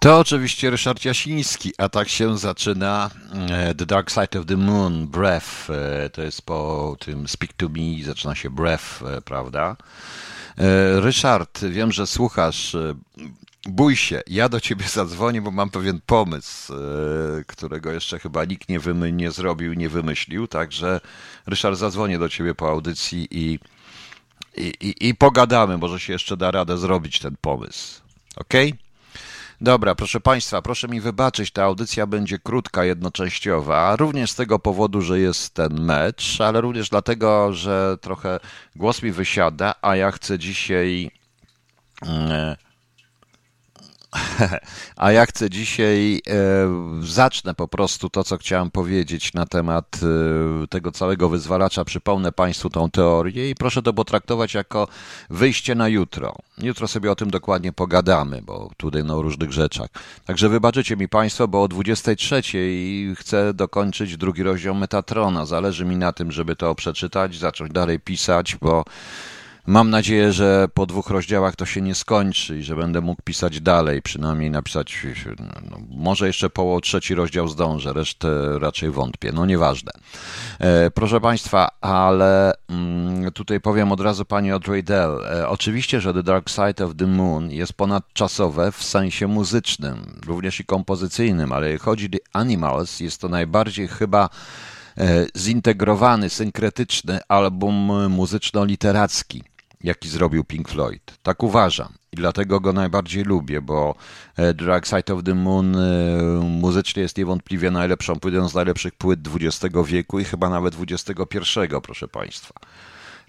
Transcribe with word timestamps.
To 0.00 0.18
oczywiście 0.18 0.70
Ryszard 0.70 1.04
Jasiński, 1.04 1.72
a 1.78 1.88
tak 1.88 2.08
się 2.08 2.38
zaczyna 2.38 3.10
e, 3.50 3.74
The 3.74 3.86
Dark 3.86 4.10
Side 4.10 4.40
of 4.40 4.46
the 4.46 4.56
Moon, 4.56 5.06
Breath, 5.06 5.70
e, 5.70 6.10
to 6.10 6.22
jest 6.22 6.42
po 6.42 6.96
tym 7.00 7.28
Speak 7.28 7.52
to 7.52 7.68
Me, 7.68 8.04
zaczyna 8.04 8.34
się 8.34 8.50
Breath, 8.50 9.02
e, 9.02 9.20
prawda? 9.20 9.76
Ryszard, 10.96 11.64
wiem, 11.64 11.92
że 11.92 12.06
słuchasz, 12.06 12.76
bój 13.66 13.96
się, 13.96 14.22
ja 14.26 14.48
do 14.48 14.60
ciebie 14.60 14.88
zadzwonię, 14.98 15.42
bo 15.42 15.50
mam 15.50 15.70
pewien 15.70 16.00
pomysł, 16.06 16.72
którego 17.46 17.92
jeszcze 17.92 18.18
chyba 18.18 18.44
nikt 18.44 18.68
nie, 18.68 18.80
wymy, 18.80 19.12
nie 19.12 19.30
zrobił, 19.30 19.74
nie 19.74 19.88
wymyślił, 19.88 20.46
także 20.46 21.00
Ryszard, 21.46 21.78
zadzwonię 21.78 22.18
do 22.18 22.28
ciebie 22.28 22.54
po 22.54 22.68
audycji 22.70 23.28
i, 23.30 23.58
i, 24.56 24.72
i, 24.80 25.08
i 25.08 25.14
pogadamy, 25.14 25.78
może 25.78 26.00
się 26.00 26.12
jeszcze 26.12 26.36
da 26.36 26.50
radę 26.50 26.78
zrobić 26.78 27.18
ten 27.18 27.36
pomysł, 27.40 28.00
okej? 28.36 28.68
Okay? 28.68 28.89
Dobra, 29.62 29.94
proszę 29.94 30.20
Państwa, 30.20 30.62
proszę 30.62 30.88
mi 30.88 31.00
wybaczyć, 31.00 31.50
ta 31.50 31.64
audycja 31.64 32.06
będzie 32.06 32.38
krótka, 32.38 32.84
jednoczęściowa, 32.84 33.96
również 33.96 34.30
z 34.30 34.34
tego 34.34 34.58
powodu, 34.58 35.02
że 35.02 35.20
jest 35.20 35.54
ten 35.54 35.80
mecz, 35.80 36.40
ale 36.40 36.60
również 36.60 36.88
dlatego, 36.88 37.52
że 37.52 37.96
trochę 38.00 38.40
głos 38.76 39.02
mi 39.02 39.12
wysiada, 39.12 39.74
a 39.82 39.96
ja 39.96 40.10
chcę 40.10 40.38
dzisiaj 40.38 41.10
mm, 42.02 42.56
A 44.96 45.12
ja 45.12 45.26
chcę 45.26 45.50
dzisiaj, 45.50 46.22
e, 46.28 46.40
zacznę 47.02 47.54
po 47.54 47.68
prostu 47.68 48.10
to, 48.10 48.24
co 48.24 48.36
chciałem 48.36 48.70
powiedzieć 48.70 49.34
na 49.34 49.46
temat 49.46 50.00
e, 50.62 50.66
tego 50.66 50.92
całego 50.92 51.28
wyzwalacza. 51.28 51.84
Przypomnę 51.84 52.32
Państwu 52.32 52.70
tą 52.70 52.90
teorię 52.90 53.50
i 53.50 53.54
proszę 53.54 53.82
to 53.82 53.92
potraktować 53.92 54.54
jako 54.54 54.88
wyjście 55.30 55.74
na 55.74 55.88
jutro. 55.88 56.36
Jutro 56.58 56.88
sobie 56.88 57.10
o 57.12 57.16
tym 57.16 57.30
dokładnie 57.30 57.72
pogadamy, 57.72 58.42
bo 58.42 58.70
tutaj 58.76 59.04
no, 59.04 59.18
o 59.18 59.22
różnych 59.22 59.52
rzeczach. 59.52 59.88
Także 60.24 60.48
wybaczycie 60.48 60.96
mi 60.96 61.08
Państwo, 61.08 61.48
bo 61.48 61.62
o 61.62 61.68
23 61.68 62.42
chcę 63.16 63.54
dokończyć 63.54 64.16
drugi 64.16 64.42
rozdział 64.42 64.74
Metatrona. 64.74 65.46
Zależy 65.46 65.84
mi 65.84 65.96
na 65.96 66.12
tym, 66.12 66.32
żeby 66.32 66.56
to 66.56 66.74
przeczytać, 66.74 67.38
zacząć 67.38 67.72
dalej 67.72 68.00
pisać, 68.00 68.56
bo 68.56 68.84
Mam 69.70 69.90
nadzieję, 69.90 70.32
że 70.32 70.68
po 70.74 70.86
dwóch 70.86 71.10
rozdziałach 71.10 71.56
to 71.56 71.66
się 71.66 71.80
nie 71.80 71.94
skończy 71.94 72.58
i 72.58 72.62
że 72.62 72.76
będę 72.76 73.00
mógł 73.00 73.22
pisać 73.22 73.60
dalej, 73.60 74.02
przynajmniej 74.02 74.50
napisać, 74.50 75.06
no, 75.70 75.78
może 75.90 76.26
jeszcze 76.26 76.50
połowo 76.50 76.80
trzeci 76.80 77.14
rozdział 77.14 77.48
zdążę, 77.48 77.92
resztę 77.92 78.58
raczej 78.58 78.90
wątpię, 78.90 79.32
no 79.32 79.46
nieważne. 79.46 79.92
E, 80.58 80.90
proszę 80.90 81.20
Państwa, 81.20 81.68
ale 81.80 82.52
mm, 82.68 83.32
tutaj 83.32 83.60
powiem 83.60 83.92
od 83.92 84.00
razu 84.00 84.24
Pani 84.24 84.50
Audrey 84.50 84.84
Dell, 84.84 85.20
e, 85.24 85.48
oczywiście, 85.48 86.00
że 86.00 86.14
The 86.14 86.22
Dark 86.22 86.50
Side 86.50 86.84
of 86.84 86.96
the 86.96 87.06
Moon 87.06 87.50
jest 87.50 87.72
ponadczasowe 87.72 88.72
w 88.72 88.82
sensie 88.82 89.26
muzycznym, 89.26 90.20
również 90.26 90.60
i 90.60 90.64
kompozycyjnym, 90.64 91.52
ale 91.52 91.70
jeśli 91.70 91.84
chodzi 91.84 92.06
o 92.06 92.38
Animals, 92.38 93.00
jest 93.00 93.20
to 93.20 93.28
najbardziej 93.28 93.88
chyba 93.88 94.28
e, 94.98 95.26
zintegrowany, 95.36 96.30
synkretyczny 96.30 97.20
album 97.28 97.92
muzyczno-literacki 98.08 99.49
jaki 99.84 100.08
zrobił 100.08 100.44
Pink 100.44 100.68
Floyd. 100.68 101.18
Tak 101.22 101.42
uważam 101.42 101.92
i 102.12 102.16
dlatego 102.16 102.60
go 102.60 102.72
najbardziej 102.72 103.24
lubię, 103.24 103.60
bo 103.60 103.94
e, 104.36 104.54
Dark 104.54 104.86
Side 104.86 105.14
of 105.14 105.24
the 105.24 105.34
Moon 105.34 105.76
e, 105.76 105.80
muzycznie 106.44 107.02
jest 107.02 107.18
niewątpliwie 107.18 107.70
najlepszą 107.70 108.20
płytą 108.20 108.48
z 108.48 108.54
najlepszych 108.54 108.94
płyt 108.94 109.20
XX 109.34 109.76
wieku 109.86 110.20
i 110.20 110.24
chyba 110.24 110.50
nawet 110.50 110.74
XXI, 110.80 111.60
proszę 111.82 112.08
Państwa. 112.08 112.54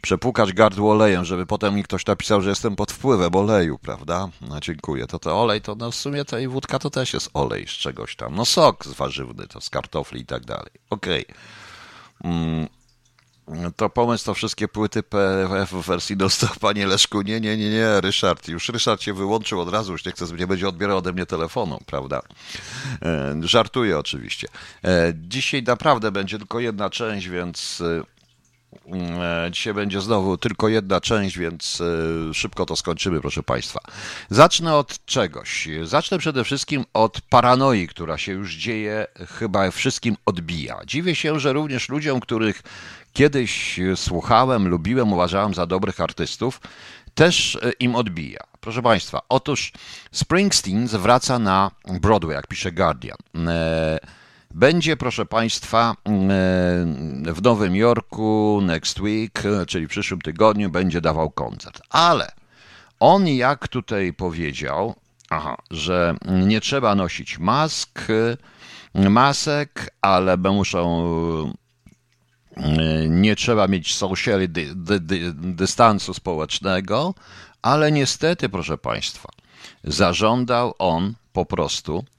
Przepłukać 0.02 0.54
gardło 0.54 0.92
olejem, 0.92 1.26
żeby 1.26 1.46
potem 1.46 1.76
mi 1.76 1.84
ktoś 1.84 2.06
napisał, 2.06 2.42
że 2.42 2.50
jestem 2.50 2.76
pod 2.76 2.92
wpływem 2.92 3.36
oleju, 3.36 3.80
prawda? 3.80 4.30
No 4.42 4.60
dziękuję. 4.60 5.08
To 5.08 5.20
to 5.20 5.42
olej, 5.42 5.62
to 5.62 5.76
no 5.76 5.92
w 5.92 5.96
sumie 5.96 6.26
ta 6.26 6.40
i 6.40 6.48
wódka 6.48 6.80
to 6.80 6.90
też 6.90 7.14
jest 7.14 7.30
olej 7.34 7.68
z 7.68 7.72
czegoś 7.72 8.16
tam. 8.16 8.36
No 8.36 8.46
sok 8.46 8.86
z 8.86 8.94
warzywny, 8.94 9.48
to 9.48 9.62
z 9.62 9.70
kartofli 9.70 10.22
i 10.22 10.26
tak 10.26 10.46
dalej. 10.46 10.72
Okej. 10.90 11.26
Okay. 11.26 12.32
Mm 12.32 12.81
to 13.76 13.90
pomysł 13.90 14.26
to 14.26 14.34
wszystkie 14.34 14.68
płyty 14.68 15.04
PFF 15.04 15.72
w 15.72 15.86
wersji 15.88 16.18
dostał, 16.18 16.50
panie 16.60 16.88
Leszku. 16.88 17.22
Nie, 17.22 17.42
nie, 17.42 17.58
nie, 17.58 17.70
nie, 17.70 18.02
Ryszard. 18.02 18.48
Już 18.48 18.70
Ryszard 18.70 19.02
się 19.02 19.14
wyłączył 19.14 19.60
od 19.60 19.70
razu, 19.70 19.92
już 19.92 20.06
nie 20.06 20.12
chce, 20.12 20.26
nie 20.26 20.48
będzie 20.48 20.68
odbierał 20.68 20.98
ode 20.98 21.14
mnie 21.14 21.26
telefonu, 21.26 21.80
prawda? 21.86 22.22
E, 23.02 23.36
żartuję 23.42 24.00
oczywiście. 24.00 24.48
E, 24.86 25.14
dzisiaj 25.16 25.64
naprawdę 25.64 26.12
będzie 26.12 26.38
tylko 26.38 26.60
jedna 26.60 26.90
część, 26.90 27.28
więc 27.28 27.82
e, 27.82 28.21
Dzisiaj 29.52 29.74
będzie 29.74 30.02
znowu 30.02 30.38
tylko 30.38 30.70
jedna 30.70 31.02
część, 31.02 31.38
więc 31.38 31.82
szybko 32.34 32.66
to 32.66 32.76
skończymy, 32.76 33.22
proszę 33.22 33.44
Państwa. 33.44 33.80
Zacznę 34.30 34.76
od 34.76 35.06
czegoś. 35.06 35.68
Zacznę 35.84 36.18
przede 36.18 36.44
wszystkim 36.44 36.86
od 36.94 37.22
paranoi, 37.22 37.88
która 37.88 38.18
się 38.18 38.32
już 38.32 38.56
dzieje, 38.56 39.08
chyba 39.40 39.72
wszystkim 39.72 40.18
odbija. 40.26 40.80
Dziwię 40.86 41.16
się, 41.16 41.40
że 41.40 41.54
również 41.54 41.90
ludziom, 41.90 42.20
których 42.20 42.64
kiedyś 43.14 43.80
słuchałem, 43.96 44.68
lubiłem, 44.68 45.14
uważałem 45.14 45.54
za 45.54 45.66
dobrych 45.66 46.02
artystów, 46.02 46.62
też 47.16 47.56
e, 47.56 47.72
im 47.80 47.96
odbija. 47.96 48.40
Proszę 48.60 48.82
Państwa, 48.82 49.22
otóż 49.30 49.72
Springsteen 50.12 50.88
zwraca 50.88 51.40
na 51.40 51.72
Broadway, 52.02 52.36
jak 52.36 52.48
pisze 52.48 52.72
Guardian. 52.72 53.18
E, 53.48 54.00
będzie, 54.54 54.98
proszę 54.98 55.26
Państwa, 55.26 55.92
e, 55.92 55.94
w 57.34 57.42
Nowym 57.44 57.76
Jorku 57.76 58.60
next 58.64 59.00
week, 59.00 59.44
czyli 59.68 59.88
w 59.88 59.90
przyszłym 59.90 60.22
tygodniu, 60.22 60.70
będzie 60.70 61.02
dawał 61.02 61.30
koncert. 61.30 61.82
Ale 61.90 62.32
on, 63.00 63.28
jak 63.28 63.68
tutaj 63.68 64.14
powiedział, 64.14 64.96
aha, 65.30 65.58
że 65.72 66.16
nie 66.30 66.62
trzeba 66.62 66.96
nosić 66.96 67.40
mask, 67.40 68.00
masek, 68.94 69.94
ale 70.02 70.38
muszą 70.38 71.54
nie 73.10 73.36
trzeba 73.36 73.68
mieć 73.68 73.96
social 73.96 74.40
dy, 74.48 74.76
dy, 74.76 75.00
dy, 75.00 75.34
dystansu 75.34 76.14
społecznego, 76.14 77.14
ale 77.62 77.92
niestety, 77.92 78.50
proszę 78.50 78.78
Państwa, 78.78 79.30
zażądał 79.84 80.74
on 80.80 81.14
po 81.34 81.46
prostu, 81.46 81.98
e, 82.00 82.11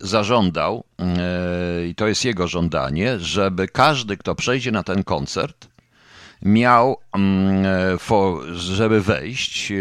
zażądał, 0.00 0.84
e, 0.98 1.86
i 1.86 1.94
to 1.94 2.06
jest 2.06 2.24
jego 2.24 2.48
żądanie, 2.48 3.18
żeby 3.18 3.68
każdy, 3.68 4.16
kto 4.16 4.34
przejdzie 4.34 4.72
na 4.72 4.82
ten 4.82 5.04
koncert, 5.04 5.68
miał, 6.42 6.96
mm, 7.12 7.66
e, 7.66 8.54
żeby 8.54 9.00
wejść, 9.02 9.72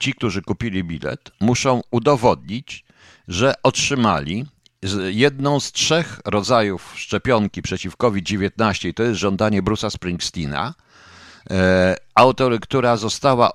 ci, 0.00 0.14
którzy 0.14 0.42
kupili 0.42 0.84
bilet, 0.84 1.30
muszą 1.40 1.80
udowodnić, 1.90 2.84
że 3.28 3.54
otrzymali 3.62 4.46
jedną 5.08 5.60
z 5.60 5.72
trzech 5.72 6.20
rodzajów 6.24 6.92
szczepionki 6.96 7.62
przeciw 7.62 7.96
COVID-19, 7.96 8.94
to 8.94 9.02
jest 9.02 9.20
żądanie 9.20 9.62
Bruce'a 9.62 9.90
Springsteena, 9.90 10.74
e, 11.50 11.96
która 12.60 12.96
została 12.96 13.50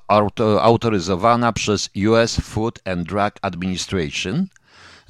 autoryzowana 0.62 1.54
przez 1.54 1.90
US 2.08 2.40
Food 2.42 2.80
and 2.86 3.08
Drug 3.08 3.34
Administration. 3.42 4.48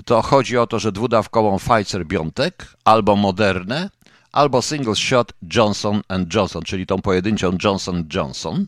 To 0.05 0.21
chodzi 0.21 0.57
o 0.57 0.67
to, 0.67 0.79
że 0.79 0.91
dwudawkową 0.91 1.57
Pfizer-BioNTech 1.57 2.51
albo 2.85 3.15
Modernę, 3.15 3.89
albo 4.31 4.61
single 4.61 4.95
shot 4.95 5.33
Johnson 5.55 6.01
Johnson, 6.33 6.63
czyli 6.63 6.85
tą 6.85 7.01
pojedynczą 7.01 7.57
Johnson 7.63 8.07
Johnson. 8.13 8.65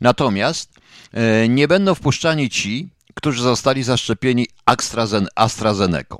Natomiast 0.00 0.70
e, 1.12 1.48
nie 1.48 1.68
będą 1.68 1.94
wpuszczani 1.94 2.50
ci, 2.50 2.88
którzy 3.14 3.42
zostali 3.42 3.82
zaszczepieni 3.82 4.46
AstraZeneca 5.34 6.16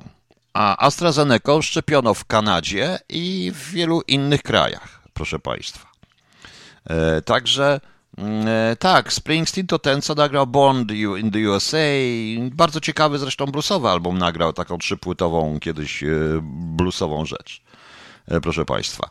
a 0.53 0.85
AstraZeneca 0.85 1.61
szczepiono 1.61 2.13
w 2.13 2.25
Kanadzie 2.25 2.99
i 3.09 3.51
w 3.55 3.71
wielu 3.71 4.01
innych 4.07 4.43
krajach, 4.43 5.01
proszę 5.13 5.39
Państwa. 5.39 5.91
E, 6.85 7.21
także 7.21 7.79
tak, 8.79 9.13
Springsteen 9.13 9.67
to 9.67 9.79
ten, 9.79 10.01
co 10.01 10.15
nagrał 10.15 10.47
Born 10.47 10.85
in 11.17 11.31
the 11.31 11.49
USA. 11.49 11.77
Bardzo 12.51 12.81
ciekawy 12.81 13.19
zresztą 13.19 13.45
bluesowy 13.45 13.89
album 13.89 14.17
nagrał, 14.17 14.53
taką 14.53 14.77
trzypłytową 14.77 15.59
kiedyś 15.59 16.03
e, 16.03 16.07
bluesową 16.51 17.25
rzecz. 17.25 17.61
Proszę 18.41 18.65
Państwa. 18.65 19.09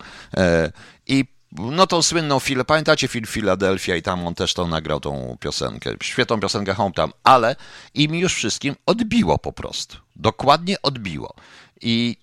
I 1.06 1.24
no 1.58 1.86
tą 1.86 2.02
słynną 2.02 2.38
chwilę, 2.38 2.64
pamiętacie 2.64 3.08
film 3.08 3.26
Philadelphia 3.26 3.96
i 3.96 4.02
tam 4.02 4.26
on 4.26 4.34
też 4.34 4.54
tą 4.54 4.68
nagrał 4.68 5.00
tą 5.00 5.36
piosenkę, 5.40 5.90
świetną 6.02 6.40
piosenkę 6.40 6.74
Hometown, 6.74 7.10
ale 7.24 7.56
im 7.94 8.14
już 8.14 8.34
wszystkim 8.34 8.74
odbiło 8.86 9.38
po 9.38 9.52
prostu. 9.52 9.96
Dokładnie 10.16 10.82
odbiło. 10.82 11.34
I 11.80 12.16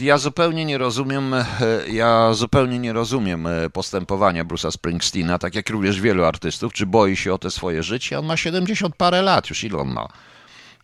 ja 0.00 0.18
zupełnie 0.18 0.64
nie 0.64 0.78
rozumiem, 0.78 1.34
e, 1.34 1.44
ja 1.88 2.32
zupełnie 2.32 2.78
nie 2.78 2.92
rozumiem 2.92 3.46
e, 3.46 3.70
postępowania 3.70 4.44
Bruce'a 4.44 4.70
Springsteena, 4.70 5.38
tak 5.38 5.54
jak 5.54 5.70
również 5.70 6.00
wielu 6.00 6.24
artystów, 6.24 6.72
czy 6.72 6.86
boi 6.86 7.16
się 7.16 7.34
o 7.34 7.38
te 7.38 7.50
swoje 7.50 7.82
życie. 7.82 8.18
On 8.18 8.26
ma 8.26 8.36
70 8.36 8.96
parę 8.96 9.22
lat, 9.22 9.50
już 9.50 9.64
ile 9.64 9.78
on 9.78 9.92
ma? 9.92 10.08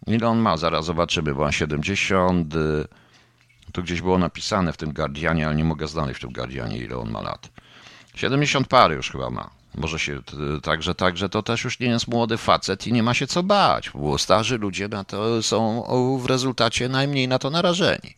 Ile 0.06 0.28
on 0.28 0.38
ma? 0.38 0.56
Zaraz 0.56 0.84
zobaczymy, 0.84 1.34
bo 1.34 1.40
ma 1.40 1.52
70. 1.52 2.54
Tu 3.72 3.82
gdzieś 3.82 4.00
było 4.00 4.18
napisane 4.18 4.72
w 4.72 4.76
tym 4.76 4.92
Guardianie, 4.92 5.46
ale 5.46 5.54
nie 5.54 5.64
mogę 5.64 5.88
znaleźć 5.88 6.18
w 6.18 6.22
tym 6.22 6.32
Guardianie, 6.32 6.78
ile 6.78 6.96
on 6.96 7.10
ma 7.10 7.20
lat. 7.20 7.48
70 8.14 8.68
pary 8.68 8.94
już 8.94 9.10
chyba 9.10 9.30
ma. 9.30 9.50
Może 9.74 9.98
się 9.98 10.20
także, 10.62 10.94
także 10.94 11.28
to 11.28 11.42
też 11.42 11.64
już 11.64 11.80
nie 11.80 11.86
jest 11.86 12.08
młody 12.08 12.36
facet 12.36 12.86
i 12.86 12.92
nie 12.92 13.02
ma 13.02 13.14
się 13.14 13.26
co 13.26 13.42
bać, 13.42 13.90
bo 13.94 14.18
starzy 14.18 14.58
ludzie 14.58 14.88
na 14.88 15.04
to 15.04 15.42
są 15.42 15.84
w 16.22 16.26
rezultacie 16.26 16.88
najmniej 16.88 17.28
na 17.28 17.38
to 17.38 17.50
narażeni. 17.50 18.14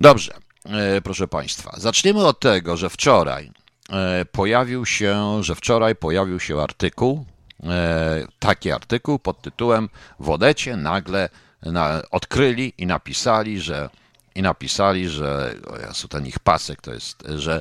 Dobrze, 0.00 0.32
e, 0.64 1.00
proszę 1.00 1.28
Państwa, 1.28 1.74
zaczniemy 1.76 2.26
od 2.26 2.40
tego, 2.40 2.76
że 2.76 2.90
wczoraj 2.90 3.50
e, 3.90 4.24
pojawił 4.24 4.86
się, 4.86 5.42
że 5.42 5.54
wczoraj 5.54 5.96
pojawił 5.96 6.40
się 6.40 6.60
artykuł, 6.60 7.24
e, 7.64 8.26
taki 8.38 8.72
artykuł 8.72 9.18
pod 9.18 9.42
tytułem 9.42 9.88
W 10.20 10.30
Odecie 10.30 10.76
nagle 10.76 11.28
odkryli 12.10 12.72
i 12.78 12.86
napisali, 12.86 13.60
że 13.60 13.90
i 14.34 14.42
napisali, 14.42 15.08
że 15.08 15.54
o 15.66 15.78
Jezu, 15.78 16.08
ten 16.08 16.26
ich 16.26 16.38
pasek 16.38 16.80
to 16.80 16.94
jest, 16.94 17.24
że 17.36 17.60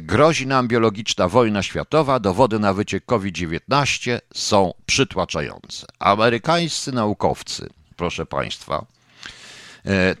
grozi 0.00 0.46
nam 0.46 0.68
biologiczna 0.68 1.28
wojna 1.28 1.62
światowa, 1.62 2.20
dowody 2.20 2.58
na 2.58 2.74
wyciek 2.74 3.04
COVID-19 3.04 4.18
są 4.34 4.74
przytłaczające. 4.86 5.86
Amerykańscy 5.98 6.92
naukowcy, 6.92 7.68
proszę 7.96 8.26
Państwa, 8.26 8.84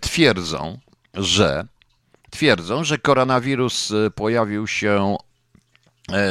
twierdzą, 0.00 0.78
że 1.14 1.66
twierdzą, 2.30 2.84
że 2.84 2.98
koronawirus 2.98 3.90
e, 3.90 4.10
pojawił 4.10 4.66
się 4.66 5.16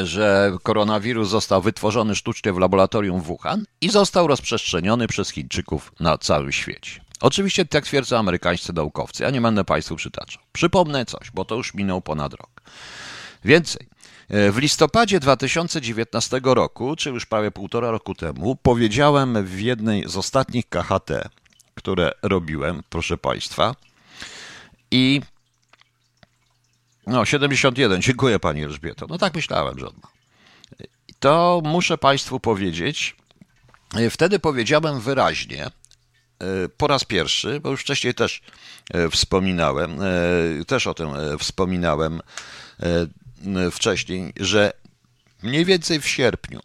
że 0.03 0.57
koronawirus 0.63 1.29
został 1.29 1.61
wytworzony 1.61 2.15
sztucznie 2.15 2.53
w 2.53 2.57
laboratorium 2.57 3.21
Wuhan 3.21 3.65
i 3.81 3.89
został 3.89 4.27
rozprzestrzeniony 4.27 5.07
przez 5.07 5.29
Chińczyków 5.29 5.91
na 5.99 6.17
całym 6.17 6.51
świecie. 6.51 7.01
Oczywiście 7.21 7.65
tak 7.65 7.85
twierdzą 7.85 8.17
amerykańscy 8.17 8.73
naukowcy. 8.73 9.23
Ja 9.23 9.29
nie 9.29 9.41
będę 9.41 9.63
Państwu 9.63 9.95
przytaczał. 9.95 10.43
Przypomnę 10.51 11.05
coś, 11.05 11.31
bo 11.31 11.45
to 11.45 11.55
już 11.55 11.73
minął 11.73 12.01
ponad 12.01 12.33
rok. 12.33 12.61
Więcej. 13.45 13.87
E, 14.29 14.51
w 14.51 14.57
listopadzie 14.57 15.19
2019 15.19 16.41
roku, 16.43 16.95
czy 16.95 17.09
już 17.09 17.25
prawie 17.25 17.51
półtora 17.51 17.91
roku 17.91 18.15
temu, 18.15 18.57
powiedziałem 18.63 19.45
w 19.45 19.59
jednej 19.59 20.09
z 20.09 20.17
ostatnich 20.17 20.69
KHT, 20.69 21.29
które 21.75 22.11
robiłem, 22.21 22.83
proszę 22.89 23.17
Państwa, 23.17 23.75
i 24.91 25.21
no, 27.07 27.25
71, 27.25 28.01
dziękuję 28.01 28.39
Pani 28.39 28.63
Elżbieto. 28.63 29.05
No 29.09 29.17
tak 29.17 29.35
myślałem, 29.35 29.79
że 29.79 29.87
on 29.87 29.93
ma. 30.03 30.09
To 31.19 31.61
muszę 31.65 31.97
Państwu 31.97 32.39
powiedzieć, 32.39 33.15
e, 33.95 34.09
wtedy 34.09 34.39
powiedziałem 34.39 34.99
wyraźnie, 34.99 35.71
E, 36.41 36.69
po 36.69 36.87
raz 36.87 37.03
pierwszy, 37.03 37.59
bo 37.59 37.69
już 37.69 37.81
wcześniej 37.81 38.13
też 38.13 38.41
e, 38.93 39.09
wspominałem, 39.09 39.97
też 40.67 40.87
o 40.87 40.93
tym 40.93 41.09
wspominałem 41.39 42.21
wcześniej, 43.71 44.33
że 44.39 44.73
mniej 45.43 45.65
więcej 45.65 46.01
w 46.01 46.07
sierpniu 46.07 46.59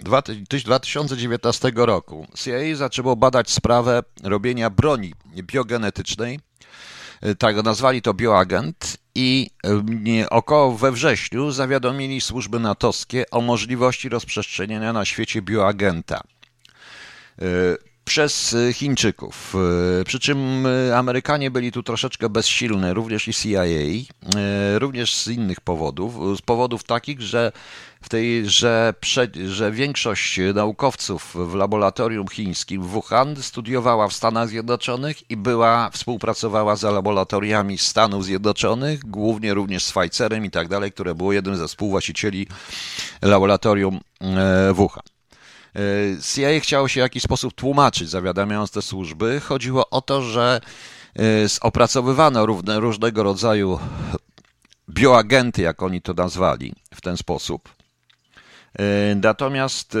2019 0.00 1.72
roku 1.74 2.26
CIA 2.34 2.76
zaczęło 2.76 3.16
badać 3.16 3.50
sprawę 3.50 4.02
robienia 4.22 4.70
broni 4.70 5.14
biogenetycznej. 5.36 6.40
Tak 7.38 7.64
nazwali 7.64 8.02
to 8.02 8.14
bioagent 8.14 8.96
i 9.14 9.50
około 10.30 10.76
we 10.76 10.92
wrześniu 10.92 11.50
zawiadomili 11.50 12.20
służby 12.20 12.60
natowskie 12.60 13.30
o 13.30 13.40
możliwości 13.40 14.08
rozprzestrzeniania 14.08 14.92
na 14.92 15.04
świecie 15.04 15.42
bioagenta 15.42 16.20
przez 18.04 18.52
y, 18.52 18.72
Chińczyków. 18.72 19.54
Y, 20.00 20.04
przy 20.04 20.20
czym 20.20 20.66
y, 20.66 20.96
Amerykanie 20.96 21.50
byli 21.50 21.72
tu 21.72 21.82
troszeczkę 21.82 22.28
bezsilni, 22.28 22.92
również 22.92 23.28
i 23.28 23.34
CIA, 23.34 23.62
również 24.78 25.14
z 25.14 25.28
innych 25.28 25.60
powodów. 25.60 26.38
Z 26.38 26.42
powodów 26.42 26.84
takich, 26.84 27.20
że, 27.20 27.52
w 28.02 28.08
tej, 28.08 28.50
że, 28.50 28.94
że 29.46 29.72
większość 29.72 30.40
naukowców 30.54 31.34
w 31.34 31.54
laboratorium 31.54 32.28
chińskim 32.28 32.82
w 32.82 32.86
Wuhan 32.86 33.36
studiowała 33.36 34.08
w 34.08 34.12
Stanach 34.12 34.48
Zjednoczonych 34.48 35.30
i 35.30 35.36
była, 35.36 35.90
współpracowała 35.90 36.76
z 36.76 36.82
laboratoriami 36.82 37.78
Stanów 37.78 38.24
Zjednoczonych, 38.24 39.00
głównie 39.04 39.54
również 39.54 39.84
z 39.84 39.92
Pfizerem 39.92 40.44
i 40.44 40.50
tak 40.50 40.68
dalej, 40.68 40.92
które 40.92 41.14
było 41.14 41.32
jednym 41.32 41.56
ze 41.56 41.68
współwłaścicieli 41.68 42.46
laboratorium 43.22 44.00
Wuhan. 44.72 45.11
E, 45.76 46.22
CIA 46.22 46.60
chciało 46.60 46.88
się 46.88 47.00
w 47.00 47.02
jakiś 47.02 47.22
sposób 47.22 47.54
tłumaczyć, 47.54 48.08
zawiadamiając 48.08 48.70
te 48.70 48.82
służby. 48.82 49.40
Chodziło 49.40 49.90
o 49.90 50.00
to, 50.00 50.22
że 50.22 50.60
e, 51.18 51.22
opracowywano 51.60 52.46
różnego 52.66 53.22
rodzaju 53.22 53.78
bioagenty, 54.90 55.62
jak 55.62 55.82
oni 55.82 56.02
to 56.02 56.14
nazwali, 56.14 56.74
w 56.94 57.00
ten 57.00 57.16
sposób. 57.16 57.74
E, 58.78 59.14
natomiast, 59.14 59.96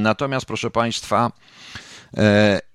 natomiast 0.00 0.46
proszę 0.46 0.70
Państwa, 0.70 1.32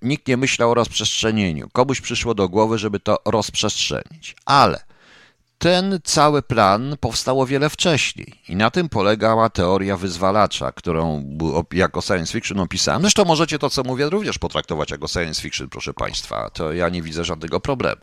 nikt 0.02 0.28
nie 0.28 0.36
myślał 0.36 0.70
o 0.70 0.74
rozprzestrzenieniu. 0.74 1.68
Komuś 1.72 2.00
przyszło 2.00 2.34
do 2.34 2.48
głowy, 2.48 2.78
żeby 2.78 3.00
to 3.00 3.18
rozprzestrzenić. 3.24 4.36
Ale 4.44 4.87
ten 5.58 5.98
cały 6.04 6.42
plan 6.42 6.96
powstał 7.00 7.40
o 7.40 7.46
wiele 7.46 7.70
wcześniej 7.70 8.40
i 8.48 8.56
na 8.56 8.70
tym 8.70 8.88
polegała 8.88 9.50
teoria 9.50 9.96
wyzwalacza, 9.96 10.72
którą 10.72 11.24
jako 11.72 12.02
science 12.02 12.32
fiction 12.32 12.60
opisałem. 12.60 13.02
Zresztą 13.02 13.24
możecie 13.24 13.58
to, 13.58 13.70
co 13.70 13.82
mówię, 13.82 14.10
również 14.10 14.38
potraktować 14.38 14.90
jako 14.90 15.08
science 15.08 15.42
fiction, 15.42 15.68
proszę 15.68 15.94
Państwa. 15.94 16.50
To 16.50 16.72
ja 16.72 16.88
nie 16.88 17.02
widzę 17.02 17.24
żadnego 17.24 17.60
problemu. 17.60 18.00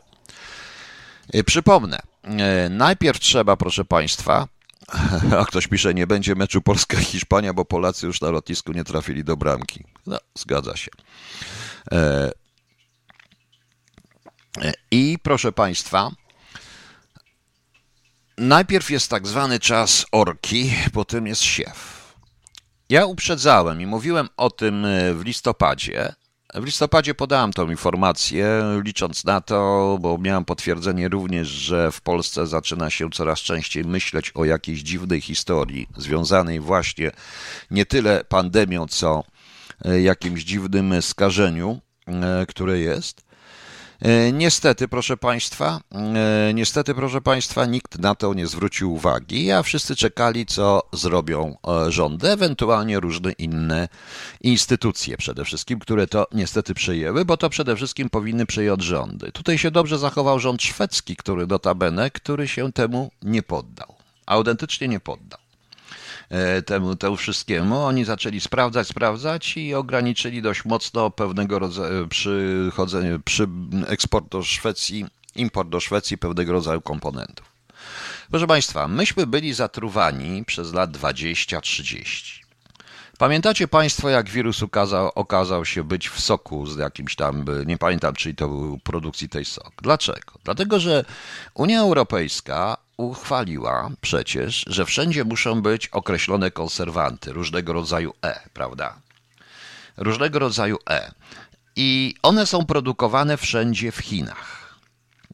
E, 1.32 1.44
przypomnę, 1.44 1.98
e, 2.24 2.68
najpierw 2.68 3.20
trzeba, 3.20 3.56
proszę 3.56 3.84
Państwa, 3.84 4.48
a 5.40 5.44
ktoś 5.44 5.66
pisze, 5.66 5.94
nie 5.94 6.06
będzie 6.06 6.34
meczu 6.34 6.62
Polska-Hiszpania, 6.62 7.54
bo 7.54 7.64
Polacy 7.64 8.06
już 8.06 8.20
na 8.20 8.30
lotnisku 8.30 8.72
nie 8.72 8.84
trafili 8.84 9.24
do 9.24 9.36
bramki. 9.36 9.84
No, 10.06 10.18
zgadza 10.34 10.76
się. 10.76 10.90
E, 11.92 12.32
I 14.90 15.18
proszę 15.22 15.52
Państwa, 15.52 16.10
Najpierw 18.38 18.90
jest 18.90 19.10
tak 19.10 19.26
zwany 19.26 19.60
czas 19.60 20.06
orki, 20.12 20.72
potem 20.92 21.26
jest 21.26 21.42
siew. 21.42 22.14
Ja 22.88 23.06
uprzedzałem 23.06 23.80
i 23.80 23.86
mówiłem 23.86 24.28
o 24.36 24.50
tym 24.50 24.84
e, 24.84 25.14
w 25.14 25.24
listopadzie. 25.24 26.14
W 26.54 26.64
listopadzie 26.64 27.14
podałem 27.14 27.52
tą 27.52 27.70
informację, 27.70 28.62
licząc 28.84 29.24
na 29.24 29.40
to, 29.40 29.98
bo 30.00 30.18
miałem 30.18 30.44
potwierdzenie 30.44 31.08
również, 31.08 31.48
że 31.48 31.92
w 31.92 32.00
Polsce 32.00 32.46
zaczyna 32.46 32.90
się 32.90 33.10
coraz 33.10 33.40
częściej 33.40 33.84
myśleć 33.84 34.30
o 34.34 34.44
jakiejś 34.44 34.80
dziwnej 34.80 35.20
historii 35.20 35.88
związanej 35.96 36.60
właśnie 36.60 37.10
nie 37.70 37.86
tyle 37.86 38.24
pandemią, 38.24 38.86
co 38.88 39.24
e, 39.84 40.00
jakimś 40.00 40.44
dziwnym 40.44 41.02
skażeniu, 41.02 41.80
e, 42.06 42.46
które 42.48 42.78
jest. 42.78 43.25
E, 44.02 44.32
niestety, 44.32 44.88
proszę 44.88 45.16
Państwa, 45.16 45.80
e, 45.94 46.54
niestety, 46.54 46.94
proszę 46.94 47.20
Państwa, 47.20 47.66
nikt 47.66 47.98
na 47.98 48.14
to 48.14 48.34
nie 48.34 48.46
zwrócił 48.46 48.94
uwagi, 48.94 49.52
a 49.52 49.62
wszyscy 49.62 49.96
czekali, 49.96 50.46
co 50.46 50.82
zrobią 50.92 51.56
e, 51.68 51.92
rządy, 51.92 52.30
ewentualnie 52.30 53.00
różne 53.00 53.32
inne 53.32 53.88
instytucje 54.40 55.16
przede 55.16 55.44
wszystkim, 55.44 55.78
które 55.78 56.06
to 56.06 56.26
niestety 56.32 56.74
przejęły, 56.74 57.24
bo 57.24 57.36
to 57.36 57.50
przede 57.50 57.76
wszystkim 57.76 58.10
powinny 58.10 58.46
przejąć 58.46 58.82
rządy. 58.82 59.32
Tutaj 59.32 59.58
się 59.58 59.70
dobrze 59.70 59.98
zachował 59.98 60.38
rząd 60.38 60.62
szwedzki, 60.62 61.16
który 61.16 61.46
notabene, 61.46 62.10
który 62.10 62.48
się 62.48 62.72
temu 62.72 63.10
nie 63.22 63.42
poddał. 63.42 63.94
Autentycznie 64.26 64.88
nie 64.88 65.00
poddał. 65.00 65.45
E, 66.30 66.62
temu, 66.62 66.96
temu 66.96 67.16
wszystkiemu. 67.16 67.78
Oni 67.78 68.04
zaczęli 68.04 68.40
sprawdzać, 68.40 68.88
sprawdzać 68.88 69.56
i 69.56 69.74
ograniczyli 69.74 70.42
dość 70.42 70.64
mocno 70.64 71.10
pewnego 71.10 71.58
rodzaju 71.58 72.08
przychodzenie, 72.08 73.18
przy 73.24 73.48
eksport 73.86 74.28
do 74.28 74.42
Szwecji, 74.42 75.06
import 75.36 75.68
do 75.68 75.80
Szwecji 75.80 76.18
pewnego 76.18 76.52
rodzaju 76.52 76.80
komponentów. 76.80 77.46
Proszę 78.30 78.46
Państwa, 78.46 78.88
myśmy 78.88 79.26
byli 79.26 79.54
zatruwani 79.54 80.44
przez 80.44 80.72
lat 80.72 80.90
20-30. 80.90 82.46
Pamiętacie 83.18 83.68
Państwo, 83.68 84.08
jak 84.08 84.30
wirus 84.30 84.62
ukazał, 84.62 85.10
okazał 85.14 85.64
się 85.64 85.84
być 85.84 86.08
w 86.08 86.20
soku 86.20 86.66
z 86.66 86.76
jakimś 86.76 87.16
tam, 87.16 87.44
nie 87.66 87.78
pamiętam, 87.78 88.14
czyli 88.14 88.34
to 88.34 88.48
był 88.48 88.78
produkcji 88.78 89.28
tej 89.28 89.44
sok. 89.44 89.72
Dlaczego? 89.82 90.32
Dlatego, 90.44 90.80
że 90.80 91.04
Unia 91.54 91.80
Europejska 91.80 92.76
uchwaliła 92.96 93.90
przecież, 94.00 94.64
że 94.66 94.86
wszędzie 94.86 95.24
muszą 95.24 95.62
być 95.62 95.88
określone 95.88 96.50
konserwanty 96.50 97.32
różnego 97.32 97.72
rodzaju 97.72 98.14
E, 98.24 98.40
prawda? 98.52 98.98
Różnego 99.96 100.38
rodzaju 100.38 100.78
E. 100.90 101.12
I 101.76 102.14
one 102.22 102.46
są 102.46 102.66
produkowane 102.66 103.36
wszędzie 103.36 103.92
w 103.92 103.98
Chinach. 103.98 104.76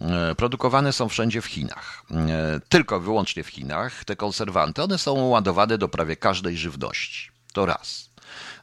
E, 0.01 0.35
produkowane 0.35 0.93
są 0.93 1.09
wszędzie 1.09 1.43
w 1.43 1.47
Chinach. 1.47 2.05
E, 2.11 2.61
tylko 2.69 3.01
wyłącznie 3.01 3.45
w 3.45 3.49
Chinach 3.49 4.05
te 4.05 4.17
konserwanty, 4.17 4.83
one 4.83 4.99
są 4.99 5.13
ładowane 5.29 5.79
do 5.79 5.89
prawie 5.89 6.17
każdej 6.17 6.57
żywności. 6.57 7.31
To 7.53 7.67
raz. 7.67 8.11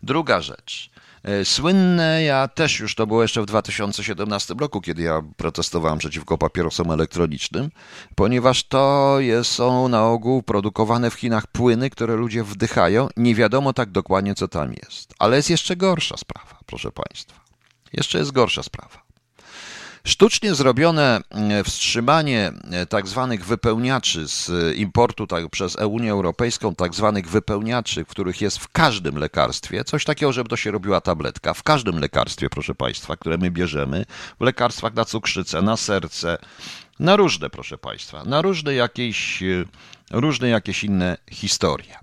Druga 0.03 0.41
rzecz. 0.41 0.89
E, 1.23 1.45
słynne, 1.45 2.23
ja 2.23 2.47
też 2.47 2.79
już 2.79 2.95
to 2.95 3.07
było 3.07 3.21
jeszcze 3.21 3.41
w 3.41 3.45
2017 3.45 4.53
roku, 4.59 4.81
kiedy 4.81 5.01
ja 5.01 5.21
protestowałem 5.37 5.99
przeciwko 5.99 6.37
papierosom 6.37 6.91
elektronicznym, 6.91 7.69
ponieważ 8.15 8.63
to 8.63 9.15
jest, 9.19 9.51
są 9.51 9.87
na 9.87 10.07
ogół 10.07 10.43
produkowane 10.43 11.11
w 11.11 11.13
Chinach 11.13 11.47
płyny, 11.47 11.89
które 11.89 12.15
ludzie 12.15 12.43
wdychają. 12.43 13.07
Nie 13.17 13.35
wiadomo 13.35 13.73
tak 13.73 13.91
dokładnie, 13.91 14.35
co 14.35 14.47
tam 14.47 14.73
jest. 14.73 15.13
Ale 15.19 15.37
jest 15.37 15.49
jeszcze 15.49 15.75
gorsza 15.75 16.17
sprawa, 16.17 16.59
proszę 16.65 16.91
Państwa. 16.91 17.39
Jeszcze 17.93 18.17
jest 18.17 18.31
gorsza 18.31 18.63
sprawa. 18.63 19.08
Sztucznie 20.03 20.55
zrobione 20.55 21.21
mm, 21.29 21.63
wstrzymanie 21.63 22.51
e, 22.71 22.85
tak 22.85 23.07
zwanych 23.07 23.45
wypełniaczy 23.45 24.27
z 24.27 24.51
importu 24.75 25.27
tak, 25.27 25.49
przez 25.49 25.75
Unię 25.75 26.11
Europejską, 26.11 26.75
tak 26.75 26.95
zwanych 26.95 27.29
wypełniaczy, 27.29 28.05
których 28.05 28.41
jest 28.41 28.57
w 28.57 28.67
każdym 28.67 29.17
lekarstwie, 29.17 29.83
coś 29.83 30.05
takiego, 30.05 30.33
żeby 30.33 30.49
to 30.49 30.57
się 30.57 30.71
robiła 30.71 31.01
tabletka, 31.01 31.53
w 31.53 31.63
każdym 31.63 31.99
lekarstwie, 31.99 32.49
proszę 32.49 32.75
Państwa, 32.75 33.17
które 33.17 33.37
my 33.37 33.51
bierzemy, 33.51 34.05
w 34.39 34.43
lekarstwach 34.43 34.93
na 34.93 35.05
cukrzycę, 35.05 35.61
na 35.61 35.77
serce, 35.77 36.37
na 36.99 37.15
różne, 37.15 37.49
proszę 37.49 37.77
Państwa, 37.77 38.23
na 38.23 38.41
różne 38.41 38.73
jakieś, 38.73 39.43
e, 39.43 39.65
różne 40.11 40.49
jakieś 40.49 40.83
inne 40.83 41.17
historie. 41.31 41.95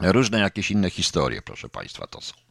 Różne 0.00 0.38
jakieś 0.38 0.70
inne 0.70 0.90
historie, 0.90 1.42
proszę 1.42 1.68
Państwa, 1.68 2.06
to 2.06 2.20
są. 2.20 2.41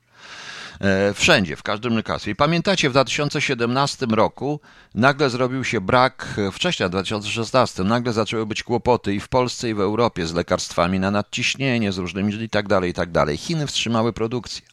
E, 0.82 1.14
wszędzie, 1.14 1.56
w 1.56 1.64
każdym 1.64 1.96
lekarstwie. 1.96 2.32
I 2.32 2.36
pamiętacie, 2.36 2.90
w 2.90 2.92
2017 2.92 4.06
roku 4.06 4.60
nagle 4.96 5.30
zrobił 5.30 5.64
się 5.64 5.82
brak, 5.82 6.28
e, 6.38 6.52
wcześniej, 6.52 6.90
w 6.90 6.92
2016, 6.92 7.84
nagle 7.84 8.14
zaczęły 8.14 8.46
być 8.46 8.64
kłopoty 8.64 9.16
i 9.16 9.20
w 9.20 9.28
Polsce, 9.28 9.70
i 9.70 9.74
w 9.74 9.80
Europie 9.80 10.28
z 10.28 10.34
lekarstwami 10.34 11.00
na 11.00 11.12
nadciśnienie, 11.12 11.92
z 11.92 11.98
różnymi 11.98 12.44
i 12.44 12.50
tak 12.50 12.68
dalej, 12.68 12.92
i 12.92 12.94
tak 12.94 13.12
dalej. 13.12 13.38
Chiny 13.38 13.68
wstrzymały 13.68 14.14
produkcję. 14.14 14.66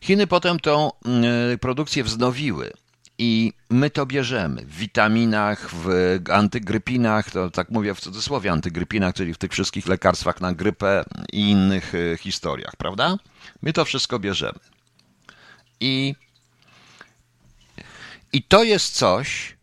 Chiny 0.00 0.26
potem 0.26 0.60
tą 0.60 0.90
mm, 1.04 1.58
produkcję 1.58 2.04
wznowiły. 2.04 2.72
I 3.18 3.52
my 3.70 3.90
to 3.90 4.06
bierzemy 4.06 4.62
w 4.62 4.76
witaminach, 4.76 5.70
w 5.70 5.88
antygrypinach, 6.32 7.30
to 7.30 7.50
tak 7.50 7.70
mówię 7.70 7.94
w 7.94 8.00
cudzysłowie 8.00 8.52
antygrypinach, 8.52 9.14
czyli 9.14 9.34
w 9.34 9.38
tych 9.38 9.52
wszystkich 9.52 9.86
lekarstwach 9.86 10.40
na 10.40 10.54
grypę 10.54 11.04
i 11.32 11.50
innych 11.50 11.92
e, 11.94 12.16
historiach, 12.16 12.76
prawda? 12.76 13.16
My 13.62 13.72
to 13.72 13.84
wszystko 13.84 14.18
bierzemy. 14.18 14.58
I, 15.80 16.14
i 18.32 18.42
to 18.42 18.64
jest 18.64 18.94
coś, 18.94 19.56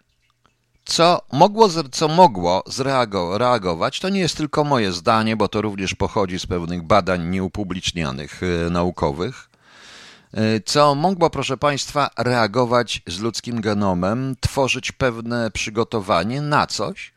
co 0.86 1.22
mogło, 1.32 1.70
co 1.92 2.08
mogło 2.08 2.64
zreagować, 2.68 4.00
to 4.00 4.10
nie 4.10 4.20
jest 4.20 4.38
tylko 4.38 4.64
moje 4.64 4.92
zdanie, 4.92 5.36
bo 5.36 5.48
to 5.48 5.62
również 5.62 5.96
pochodzi 5.96 6.40
z 6.40 6.46
pewnych 6.46 6.84
badań 6.84 7.30
nieupublicznianych 7.30 8.42
e, 8.44 8.70
naukowych, 8.70 9.50
e, 10.34 10.60
co 10.66 10.96
mogło, 10.96 11.30
proszę 11.30 11.58
Państwa, 11.58 12.10
reagować 12.18 13.02
z 13.08 13.20
ludzkim 13.20 13.62
genomem, 13.62 14.36
tworzyć 14.40 14.92
pewne 14.92 15.52
przygotowanie 15.52 16.42
na 16.42 16.68
coś, 16.68 17.14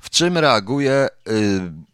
w 0.00 0.10
czym 0.10 0.38
reaguje 0.38 0.92
e, 0.92 1.08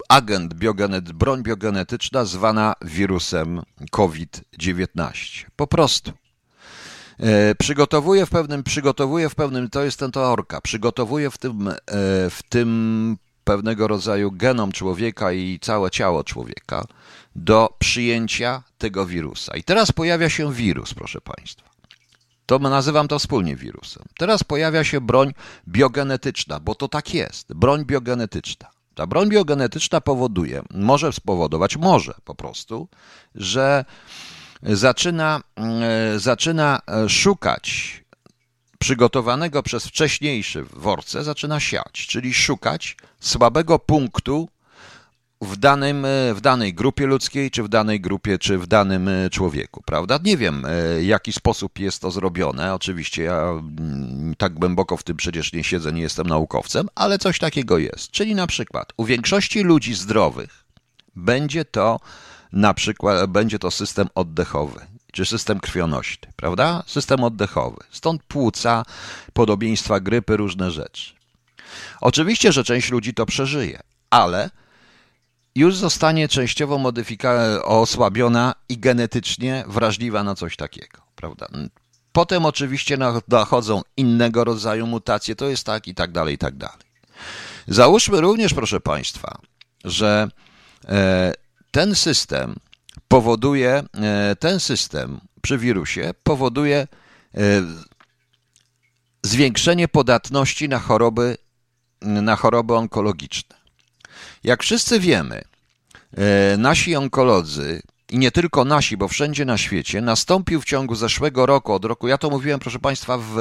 agent, 0.09 0.54
biogenet, 0.54 1.12
broń 1.12 1.42
biogenetyczna 1.42 2.25
zwana 2.25 2.75
wirusem 2.82 3.62
COVID-19. 3.90 5.47
Po 5.56 5.66
prostu. 5.66 6.12
E, 7.22 7.54
przygotowuje 7.54 8.26
w 8.26 8.30
pewnym, 8.30 8.62
przygotowuje 8.62 9.28
w 9.28 9.34
pewnym, 9.34 9.70
to 9.70 9.84
jest 9.84 9.98
ten 9.98 10.10
to 10.10 10.32
orka, 10.32 10.60
przygotowuje 10.60 11.30
w 11.30 11.38
tym, 11.38 11.68
e, 11.68 11.74
w 12.30 12.40
tym 12.48 13.16
pewnego 13.44 13.88
rodzaju 13.88 14.32
genom 14.32 14.72
człowieka 14.72 15.32
i 15.32 15.58
całe 15.60 15.90
ciało 15.90 16.24
człowieka 16.24 16.84
do 17.36 17.76
przyjęcia 17.78 18.62
tego 18.78 19.06
wirusa. 19.06 19.56
I 19.56 19.62
teraz 19.62 19.92
pojawia 19.92 20.30
się 20.30 20.52
wirus, 20.52 20.94
proszę 20.94 21.20
Państwa. 21.20 21.72
To 22.46 22.58
nazywam 22.58 23.08
to 23.08 23.18
wspólnie 23.18 23.56
wirusem. 23.56 24.02
Teraz 24.18 24.44
pojawia 24.44 24.84
się 24.84 25.00
broń 25.00 25.32
biogenetyczna, 25.68 26.60
bo 26.60 26.74
to 26.74 26.88
tak 26.88 27.14
jest. 27.14 27.54
Broń 27.54 27.84
biogenetyczna. 27.84 28.70
Ta 28.94 29.06
broń 29.06 29.28
biogenetyczna 29.28 30.00
powoduje, 30.00 30.62
może 30.70 31.12
spowodować, 31.12 31.76
może 31.76 32.14
po 32.24 32.34
prostu, 32.34 32.88
że 33.34 33.84
zaczyna, 34.62 35.40
e, 35.57 36.19
zaczyna 36.19 36.81
e, 36.87 37.09
szukać 37.09 38.02
przygotowanego 38.78 39.62
przez 39.62 39.87
wcześniejszy 39.87 40.62
worce, 40.62 41.25
zaczyna 41.25 41.61
siać, 41.61 41.92
czyli 41.92 42.35
szukać 42.35 42.97
słabego 43.21 43.78
punktu 43.78 44.49
w, 45.40 45.57
danym, 45.57 46.04
e, 46.04 46.35
w 46.35 46.40
danej 46.40 46.75
grupie 46.75 47.07
ludzkiej, 47.07 47.50
czy 47.50 47.62
w 47.62 47.69
danej 47.69 48.00
grupie, 48.00 48.38
czy 48.38 48.59
w 48.59 48.66
danym 48.66 49.11
człowieku, 49.31 49.83
prawda? 49.87 50.19
Nie 50.25 50.37
wiem, 50.37 50.66
w 50.99 51.04
jaki 51.04 51.33
sposób 51.33 51.78
jest 51.78 52.02
to 52.02 52.11
zrobione. 52.11 52.75
Oczywiście 52.75 53.23
ja 53.23 53.42
mm, 53.42 54.35
tak 54.38 54.54
głęboko 54.54 54.97
w 54.97 55.02
tym 55.02 55.16
przecież 55.16 55.52
nie 55.52 55.64
siedzę, 55.64 55.92
nie 55.92 56.02
jestem 56.02 56.26
naukowcem, 56.26 56.88
ale 56.95 57.19
coś 57.19 57.38
takiego 57.38 57.78
jest. 57.78 58.11
Czyli 58.11 58.35
na 58.35 58.47
przykład 58.47 58.92
u 58.97 59.04
większości 59.04 59.61
ludzi 59.61 59.95
zdrowych 59.95 60.64
będzie 61.16 61.64
to 61.64 62.00
na 62.52 62.75
przykład 62.75 63.30
będzie 63.30 63.59
to 63.59 63.71
system 63.71 64.09
oddechowy 64.14 64.87
czy 65.12 65.26
system 65.26 65.61
krwionośny, 65.61 66.28
prawda? 66.37 66.82
System 66.87 67.25
oddechowy. 67.25 67.76
Stąd 67.90 68.23
płuca, 68.23 68.85
podobieństwa 69.32 70.00
grypy, 70.00 70.37
różne 70.37 70.71
rzeczy. 70.71 71.14
Oczywiście, 72.00 72.52
że 72.52 72.64
część 72.64 72.90
ludzi 72.90 73.14
to 73.14 73.26
przeżyje, 73.26 73.80
ale 74.11 74.50
już 75.54 75.76
zostanie 75.76 76.28
częściowo 76.28 76.78
modyfika- 76.78 77.62
osłabiona 77.62 78.54
i 78.68 78.78
genetycznie 78.78 79.64
wrażliwa 79.66 80.25
na 80.25 80.35
coś 80.35 80.56
takiego, 80.56 81.02
prawda? 81.16 81.49
Potem 82.12 82.47
oczywiście 82.47 82.99
dochodzą 83.28 83.82
innego 83.97 84.44
rodzaju 84.44 84.87
mutacje, 84.87 85.37
to 85.37 85.49
jest 85.49 85.66
tak 85.66 85.88
i 85.88 85.94
tak 85.94 86.12
dalej, 86.12 86.35
i 86.35 86.38
tak 86.38 86.56
dalej. 86.56 86.87
Załóżmy 87.68 88.21
również, 88.21 88.54
proszę 88.54 88.80
Państwa, 88.80 89.38
że 89.85 90.28
e, 90.88 91.32
ten 91.72 91.94
system 91.94 92.56
powoduje, 93.08 93.82
e, 93.94 94.36
ten 94.36 94.60
system 94.60 95.20
przy 95.42 95.58
wirusie 95.58 96.14
powoduje 96.22 96.76
e, 96.78 97.38
zwiększenie 99.22 99.88
podatności 99.88 100.68
na 100.68 100.78
choroby, 100.78 101.36
na 102.00 102.36
choroby 102.36 102.74
onkologiczne. 102.74 103.56
Jak 104.44 104.62
wszyscy 104.62 105.00
wiemy, 105.00 105.44
e, 106.16 106.56
nasi 106.56 106.96
onkolodzy 106.96 107.82
i 108.10 108.18
nie 108.18 108.30
tylko 108.30 108.64
nasi, 108.64 108.96
bo 108.96 109.08
wszędzie 109.08 109.44
na 109.44 109.58
świecie, 109.58 110.00
nastąpił 110.00 110.60
w 110.60 110.64
ciągu 110.64 110.94
zeszłego 110.94 111.46
roku, 111.46 111.72
od 111.72 111.84
roku, 111.84 112.08
ja 112.08 112.18
to 112.18 112.30
mówiłem, 112.30 112.60
proszę 112.60 112.78
Państwa, 112.78 113.18
w 113.18 113.36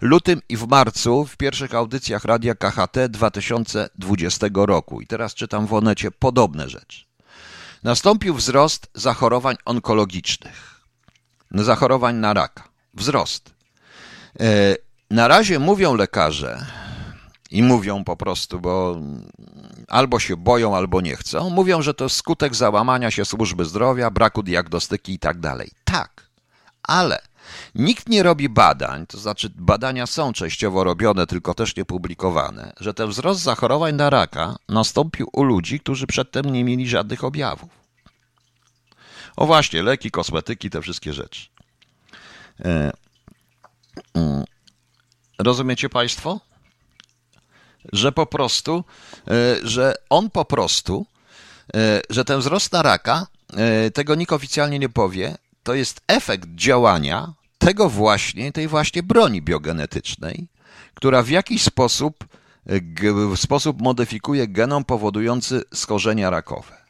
lutym 0.00 0.40
i 0.48 0.56
w 0.56 0.68
marcu 0.68 1.24
w 1.24 1.36
pierwszych 1.36 1.74
audycjach 1.74 2.24
Radia 2.24 2.54
KHT 2.54 3.08
2020 3.08 4.46
roku. 4.54 5.00
I 5.00 5.06
teraz 5.06 5.34
czytam 5.34 5.66
w 5.66 5.74
Onecie 5.74 6.10
podobne 6.10 6.68
rzeczy. 6.68 7.13
Nastąpił 7.84 8.34
wzrost 8.34 8.90
zachorowań 8.94 9.56
onkologicznych, 9.64 10.80
zachorowań 11.50 12.16
na 12.16 12.34
raka. 12.34 12.68
Wzrost. 12.94 13.54
E, 14.40 14.76
na 15.10 15.28
razie 15.28 15.58
mówią 15.58 15.94
lekarze, 15.94 16.66
i 17.50 17.62
mówią 17.62 18.04
po 18.04 18.16
prostu, 18.16 18.60
bo 18.60 19.00
albo 19.88 20.18
się 20.18 20.36
boją, 20.36 20.76
albo 20.76 21.00
nie 21.00 21.16
chcą, 21.16 21.50
mówią, 21.50 21.82
że 21.82 21.94
to 21.94 22.08
skutek 22.08 22.54
załamania 22.54 23.10
się 23.10 23.24
służby 23.24 23.64
zdrowia, 23.64 24.10
braku 24.10 24.42
diagnostyki 24.42 25.12
i 25.12 25.18
tak 25.18 25.40
dalej. 25.40 25.70
Tak, 25.84 26.26
ale 26.82 27.22
nikt 27.74 28.08
nie 28.08 28.22
robi 28.22 28.48
badań, 28.48 29.06
to 29.06 29.18
znaczy 29.18 29.50
badania 29.54 30.06
są 30.06 30.32
częściowo 30.32 30.84
robione, 30.84 31.26
tylko 31.26 31.54
też 31.54 31.76
nie 31.76 31.84
publikowane, 31.84 32.72
że 32.80 32.94
ten 32.94 33.08
wzrost 33.08 33.40
zachorowań 33.40 33.94
na 33.94 34.10
raka 34.10 34.56
nastąpił 34.68 35.28
u 35.32 35.42
ludzi, 35.42 35.80
którzy 35.80 36.06
przedtem 36.06 36.44
nie 36.44 36.64
mieli 36.64 36.88
żadnych 36.88 37.24
objawów. 37.24 37.84
O 39.36 39.46
właśnie, 39.46 39.82
leki, 39.82 40.10
kosmetyki, 40.10 40.70
te 40.70 40.82
wszystkie 40.82 41.12
rzeczy. 41.12 41.46
E, 42.64 42.92
mm, 44.14 44.44
rozumiecie 45.38 45.88
Państwo? 45.88 46.40
Że 47.92 48.12
po 48.12 48.26
prostu, 48.26 48.84
e, 49.28 49.56
że 49.62 49.94
on 50.10 50.30
po 50.30 50.44
prostu, 50.44 51.06
e, 51.74 52.00
że 52.10 52.24
ten 52.24 52.40
wzrost 52.40 52.72
na 52.72 52.82
raka, 52.82 53.26
tego 53.94 54.14
nikt 54.14 54.32
oficjalnie 54.32 54.78
nie 54.78 54.88
powie, 54.88 55.36
to 55.62 55.74
jest 55.74 56.00
efekt 56.08 56.48
działania 56.54 57.32
tego 57.64 57.88
właśnie, 57.88 58.52
tej 58.52 58.68
właśnie 58.68 59.02
broni 59.02 59.42
biogenetycznej, 59.42 60.46
która 60.94 61.22
w 61.22 61.28
jakiś 61.28 61.62
sposób, 61.62 62.24
w 63.34 63.36
sposób 63.36 63.82
modyfikuje 63.82 64.48
genom 64.48 64.84
powodujący 64.84 65.62
schorzenia 65.74 66.30
rakowe. 66.30 66.84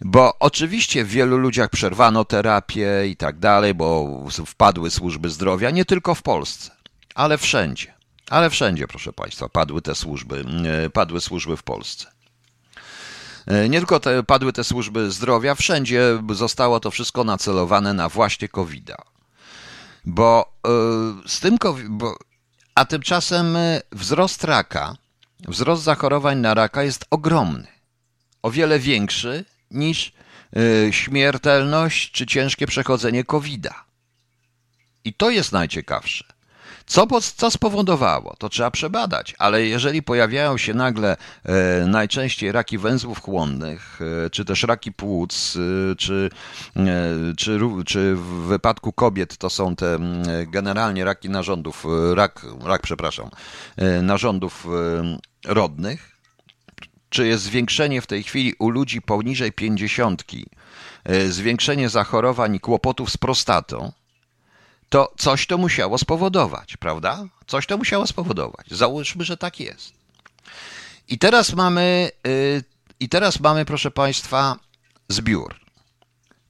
Bo 0.00 0.38
oczywiście 0.38 1.04
w 1.04 1.08
wielu 1.08 1.38
ludziach 1.38 1.70
przerwano 1.70 2.24
terapię 2.24 3.06
i 3.08 3.16
tak 3.16 3.38
dalej, 3.38 3.74
bo 3.74 4.20
wpadły 4.46 4.90
służby 4.90 5.30
zdrowia, 5.30 5.70
nie 5.70 5.84
tylko 5.84 6.14
w 6.14 6.22
Polsce, 6.22 6.70
ale 7.14 7.38
wszędzie. 7.38 7.94
Ale 8.30 8.50
wszędzie, 8.50 8.88
proszę 8.88 9.12
Państwa, 9.12 9.48
padły 9.48 9.82
te 9.82 9.94
służby, 9.94 10.44
padły 10.92 11.20
służby 11.20 11.56
w 11.56 11.62
Polsce. 11.62 12.06
E, 13.46 13.68
nie 13.68 13.78
tylko 13.78 14.00
te, 14.00 14.22
padły 14.22 14.52
te 14.52 14.64
służby 14.64 15.10
zdrowia, 15.10 15.54
wszędzie 15.54 16.22
zostało 16.30 16.80
to 16.80 16.90
wszystko 16.90 17.24
nacelowane 17.24 17.94
na 17.94 18.08
właśnie 18.08 18.48
COVID-a. 18.48 19.13
Bo 20.04 20.54
e, 20.66 20.70
z 21.28 21.40
tym, 21.40 21.56
bo, 21.88 22.18
a 22.74 22.84
tymczasem 22.84 23.56
e, 23.56 23.80
wzrost 23.92 24.44
raka, 24.44 24.96
wzrost 25.48 25.82
zachorowań 25.82 26.38
na 26.38 26.54
raka 26.54 26.82
jest 26.82 27.04
ogromny. 27.10 27.66
O 28.42 28.50
wiele 28.50 28.78
większy 28.78 29.44
niż 29.70 30.12
śmiertelność 30.90 32.10
czy 32.10 32.26
ciężkie 32.26 32.66
przechodzenie 32.66 33.24
COVID-a. 33.24 33.84
I 35.04 35.14
to 35.14 35.30
jest 35.30 35.52
najciekawsze. 35.52 36.33
Co, 36.86 37.06
co 37.36 37.50
spowodowało? 37.50 38.34
To 38.38 38.48
trzeba 38.48 38.70
przebadać, 38.70 39.34
ale 39.38 39.66
jeżeli 39.66 40.02
pojawiają 40.02 40.58
się 40.58 40.74
nagle 40.74 41.16
e, 41.44 41.86
najczęściej 41.86 42.52
raki 42.52 42.78
węzłów 42.78 43.22
chłonnych, 43.22 43.98
e, 44.26 44.30
czy 44.30 44.44
też 44.44 44.62
raki 44.62 44.92
płuc, 44.92 45.56
e, 45.56 45.96
czy, 45.96 46.30
e, 46.76 46.82
czy, 47.36 47.60
czy 47.86 48.14
w 48.14 48.24
wypadku 48.24 48.92
kobiet 48.92 49.36
to 49.36 49.50
są 49.50 49.76
te 49.76 49.98
generalnie 50.46 51.04
raki 51.04 51.30
narządów, 51.30 51.86
e, 51.86 52.14
rak, 52.14 52.46
rak 52.64 52.82
przepraszam, 52.82 53.30
e, 53.76 54.02
narządów 54.02 54.66
rodnych, 55.44 56.18
czy 57.08 57.26
jest 57.26 57.44
zwiększenie 57.44 58.00
w 58.00 58.06
tej 58.06 58.22
chwili 58.22 58.54
u 58.58 58.68
ludzi 58.70 59.02
poniżej 59.02 59.52
pięćdziesiątki, 59.52 60.46
zwiększenie 61.28 61.88
zachorowań 61.88 62.54
i 62.54 62.60
kłopotów 62.60 63.10
z 63.10 63.16
prostatą, 63.16 63.92
to 64.94 65.12
coś 65.16 65.46
to 65.46 65.58
musiało 65.58 65.98
spowodować, 65.98 66.76
prawda? 66.76 67.24
Coś 67.46 67.66
to 67.66 67.78
musiało 67.78 68.06
spowodować. 68.06 68.66
Załóżmy, 68.70 69.24
że 69.24 69.36
tak 69.36 69.60
jest. 69.60 69.92
I 71.08 71.18
teraz 71.18 71.52
mamy, 71.52 72.10
yy, 72.24 72.62
i 73.00 73.08
teraz 73.08 73.40
mamy, 73.40 73.64
proszę 73.64 73.90
Państwa, 73.90 74.56
zbiór. 75.08 75.54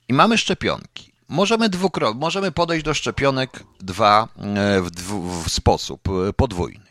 I 0.09 0.13
mamy 0.15 0.39
szczepionki. 0.39 1.13
Możemy, 1.29 1.69
dwukro- 1.69 2.15
możemy 2.15 2.53
podejść 2.53 2.85
do 2.85 2.95
szczepionek 2.95 3.65
dwa, 3.81 4.29
yy, 4.37 4.83
w, 4.83 4.91
w, 4.91 5.45
w 5.45 5.51
sposób 5.51 6.09
yy, 6.09 6.33
podwójny. 6.33 6.85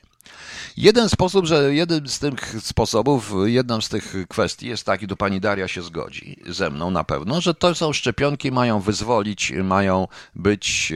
Jeden 0.78 1.10
sposób, 1.10 1.46
że 1.46 1.76
jeden 1.76 2.08
z 2.08 2.20
tych 2.20 2.56
sposobów, 2.62 3.34
jedną 3.46 3.82
z 3.82 3.90
tych 3.90 4.16
kwestii 4.30 4.68
jest 4.68 4.86
taki, 4.86 5.08
tu 5.08 5.18
pani 5.18 5.40
Daria 5.40 5.68
się 5.68 5.82
zgodzi 5.82 6.40
ze 6.48 6.70
mną 6.70 6.92
na 6.92 7.04
pewno, 7.04 7.42
że 7.42 7.54
to 7.54 7.76
są 7.76 7.94
szczepionki, 7.94 8.52
mają 8.52 8.80
wyzwolić, 8.80 9.52
mają 9.64 10.08
być 10.36 10.94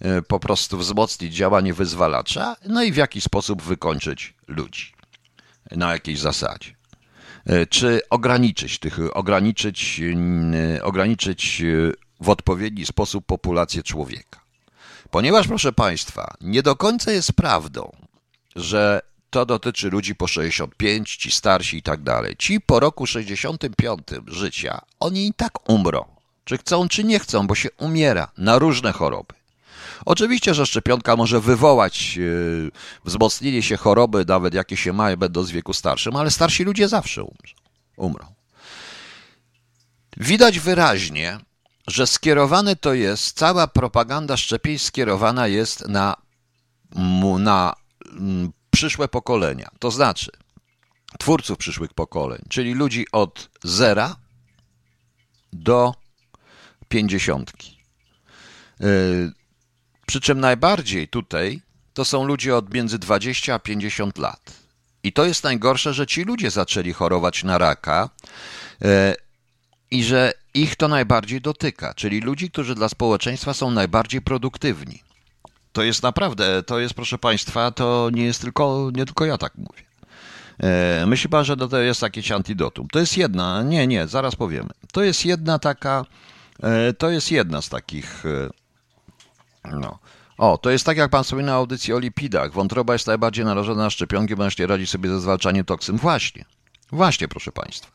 e, 0.00 0.16
e, 0.16 0.22
po 0.22 0.40
prostu 0.40 0.78
wzmocnić 0.78 1.34
działanie 1.34 1.74
wyzwalacza, 1.74 2.56
no 2.66 2.82
i 2.82 2.92
w 2.92 2.96
jaki 2.96 3.20
sposób 3.20 3.62
wykończyć 3.62 4.34
ludzi. 4.48 4.92
Na 5.70 5.92
jakiej 5.92 6.16
zasadzie. 6.16 6.74
E, 7.46 7.66
czy 7.66 8.00
ograniczyć 8.10 8.78
tych, 8.78 8.98
ograniczyć, 9.16 10.00
ograniczyć 10.82 11.62
w 12.20 12.28
odpowiedni 12.28 12.86
sposób 12.86 13.26
populację 13.26 13.82
człowieka. 13.82 14.40
Ponieważ, 15.10 15.48
proszę 15.48 15.72
Państwa, 15.72 16.34
nie 16.40 16.62
do 16.62 16.76
końca 16.76 17.12
jest 17.12 17.32
prawdą, 17.32 17.92
że 18.58 19.00
to 19.30 19.46
dotyczy 19.46 19.90
ludzi 19.90 20.14
po 20.14 20.28
65, 20.28 21.16
ci 21.16 21.30
starsi 21.30 21.76
i 21.76 21.82
tak 21.82 22.02
dalej. 22.02 22.36
Ci 22.38 22.60
po 22.60 22.80
roku 22.80 23.06
65 23.06 24.00
życia, 24.26 24.80
oni 25.00 25.26
i 25.26 25.34
tak 25.34 25.70
umrą. 25.70 26.04
Czy 26.44 26.58
chcą, 26.58 26.88
czy 26.88 27.04
nie 27.04 27.18
chcą, 27.18 27.46
bo 27.46 27.54
się 27.54 27.68
umiera 27.78 28.28
na 28.38 28.58
różne 28.58 28.92
choroby. 28.92 29.34
Oczywiście, 30.04 30.54
że 30.54 30.66
szczepionka 30.66 31.16
może 31.16 31.40
wywołać 31.40 32.16
yy, 32.16 32.70
wzmocnienie 33.04 33.62
się 33.62 33.76
choroby, 33.76 34.24
nawet 34.28 34.54
jakie 34.54 34.76
się 34.76 34.92
ma, 34.92 35.16
będąc 35.16 35.50
w 35.50 35.52
wieku 35.52 35.72
starszym, 35.72 36.16
ale 36.16 36.30
starsi 36.30 36.64
ludzie 36.64 36.88
zawsze 36.88 37.22
umrą. 37.22 37.52
umrą. 37.96 38.26
Widać 40.16 40.58
wyraźnie, 40.58 41.38
że 41.86 42.06
skierowane 42.06 42.76
to 42.76 42.94
jest, 42.94 43.38
cała 43.38 43.66
propaganda 43.66 44.36
szczepień 44.36 44.78
skierowana 44.78 45.46
jest 45.46 45.88
na, 45.88 46.16
na 47.38 47.74
przyszłe 48.70 49.08
pokolenia, 49.08 49.70
to 49.78 49.90
znaczy 49.90 50.30
twórców 51.18 51.58
przyszłych 51.58 51.94
pokoleń, 51.94 52.42
czyli 52.48 52.74
ludzi 52.74 53.06
od 53.12 53.50
zera 53.64 54.16
do 55.52 55.94
pięćdziesiątki. 56.88 57.78
Y, 58.80 59.32
przy 60.06 60.20
czym 60.20 60.40
najbardziej 60.40 61.08
tutaj 61.08 61.60
to 61.92 62.04
są 62.04 62.24
ludzie 62.24 62.56
od 62.56 62.74
między 62.74 62.98
20 62.98 63.54
a 63.54 63.58
50 63.58 64.18
lat. 64.18 64.52
I 65.02 65.12
to 65.12 65.24
jest 65.24 65.44
najgorsze, 65.44 65.94
że 65.94 66.06
ci 66.06 66.24
ludzie 66.24 66.50
zaczęli 66.50 66.92
chorować 66.92 67.44
na 67.44 67.58
raka 67.58 68.10
y, 68.84 68.86
i 69.90 70.04
że 70.04 70.32
ich 70.54 70.76
to 70.76 70.88
najbardziej 70.88 71.40
dotyka, 71.40 71.94
czyli 71.94 72.20
ludzi, 72.20 72.50
którzy 72.50 72.74
dla 72.74 72.88
społeczeństwa 72.88 73.54
są 73.54 73.70
najbardziej 73.70 74.22
produktywni. 74.22 75.07
To 75.78 75.82
jest 75.82 76.02
naprawdę, 76.02 76.62
to 76.62 76.78
jest 76.78 76.94
proszę 76.94 77.18
Państwa, 77.18 77.70
to 77.70 78.10
nie 78.12 78.24
jest 78.24 78.40
tylko, 78.40 78.90
nie 78.94 79.06
tylko 79.06 79.24
ja 79.24 79.38
tak 79.38 79.54
mówię. 79.54 79.82
E, 80.58 81.06
myślę 81.06 81.22
chyba, 81.22 81.44
że 81.44 81.56
to 81.56 81.78
jest 81.78 82.02
jakieś 82.02 82.32
antidotum. 82.32 82.88
To 82.88 82.98
jest 82.98 83.16
jedna, 83.16 83.62
nie, 83.62 83.86
nie, 83.86 84.08
zaraz 84.08 84.36
powiemy. 84.36 84.68
To 84.92 85.02
jest 85.02 85.24
jedna 85.24 85.58
taka, 85.58 86.04
e, 86.62 86.92
to 86.92 87.10
jest 87.10 87.30
jedna 87.32 87.62
z 87.62 87.68
takich, 87.68 88.24
e, 88.26 88.50
no. 89.76 89.98
O, 90.38 90.58
to 90.58 90.70
jest 90.70 90.86
tak 90.86 90.96
jak 90.96 91.10
pan 91.10 91.24
sobie 91.24 91.42
na 91.42 91.52
audycji 91.52 91.94
o 91.94 91.98
lipidach. 91.98 92.52
Wątroba 92.52 92.92
jest 92.92 93.06
najbardziej 93.06 93.44
narażona 93.44 93.82
na 93.82 93.90
szczepionki, 93.90 94.36
bo 94.36 94.44
nie 94.58 94.66
radzi 94.66 94.86
sobie 94.86 95.10
ze 95.10 95.20
zwalczaniem 95.20 95.64
toksyn. 95.64 95.96
Właśnie, 95.96 96.44
właśnie, 96.92 97.28
proszę 97.28 97.52
państwa. 97.52 97.90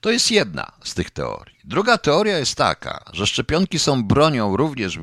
To 0.00 0.10
jest 0.10 0.30
jedna 0.30 0.72
z 0.84 0.94
tych 0.94 1.10
teorii. 1.10 1.56
Druga 1.64 1.98
teoria 1.98 2.38
jest 2.38 2.54
taka, 2.54 3.04
że 3.12 3.26
szczepionki 3.26 3.78
są 3.78 4.04
bronią 4.04 4.56
również 4.56 4.98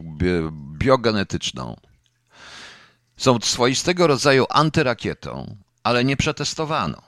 biogenetyczną, 0.78 1.76
są 3.22 3.40
swoistego 3.44 4.08
rodzaju 4.08 4.46
antyrakietą, 4.50 5.56
ale 5.84 6.06
nie 6.06 6.18
przetestowano. 6.18 7.02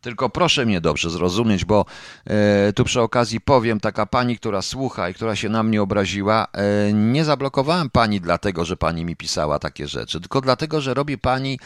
Tylko 0.00 0.28
proszę 0.28 0.66
mnie 0.66 0.80
dobrze 0.80 1.10
zrozumieć, 1.10 1.64
bo 1.64 1.84
e, 2.26 2.72
tu 2.72 2.84
przy 2.84 3.00
okazji 3.00 3.40
powiem, 3.40 3.80
taka 3.80 4.06
pani, 4.06 4.38
która 4.38 4.62
słucha 4.62 5.08
i 5.08 5.14
która 5.14 5.36
się 5.36 5.48
na 5.48 5.62
mnie 5.62 5.82
obraziła, 5.82 6.46
e, 6.52 6.92
nie 6.92 7.24
zablokowałem 7.24 7.90
pani 7.90 8.20
dlatego, 8.20 8.64
że 8.64 8.76
pani 8.76 9.04
mi 9.04 9.16
pisała 9.16 9.58
takie 9.58 9.88
rzeczy, 9.88 10.20
tylko 10.20 10.40
dlatego, 10.40 10.80
że 10.80 10.94
robi 10.94 11.18
pani 11.18 11.58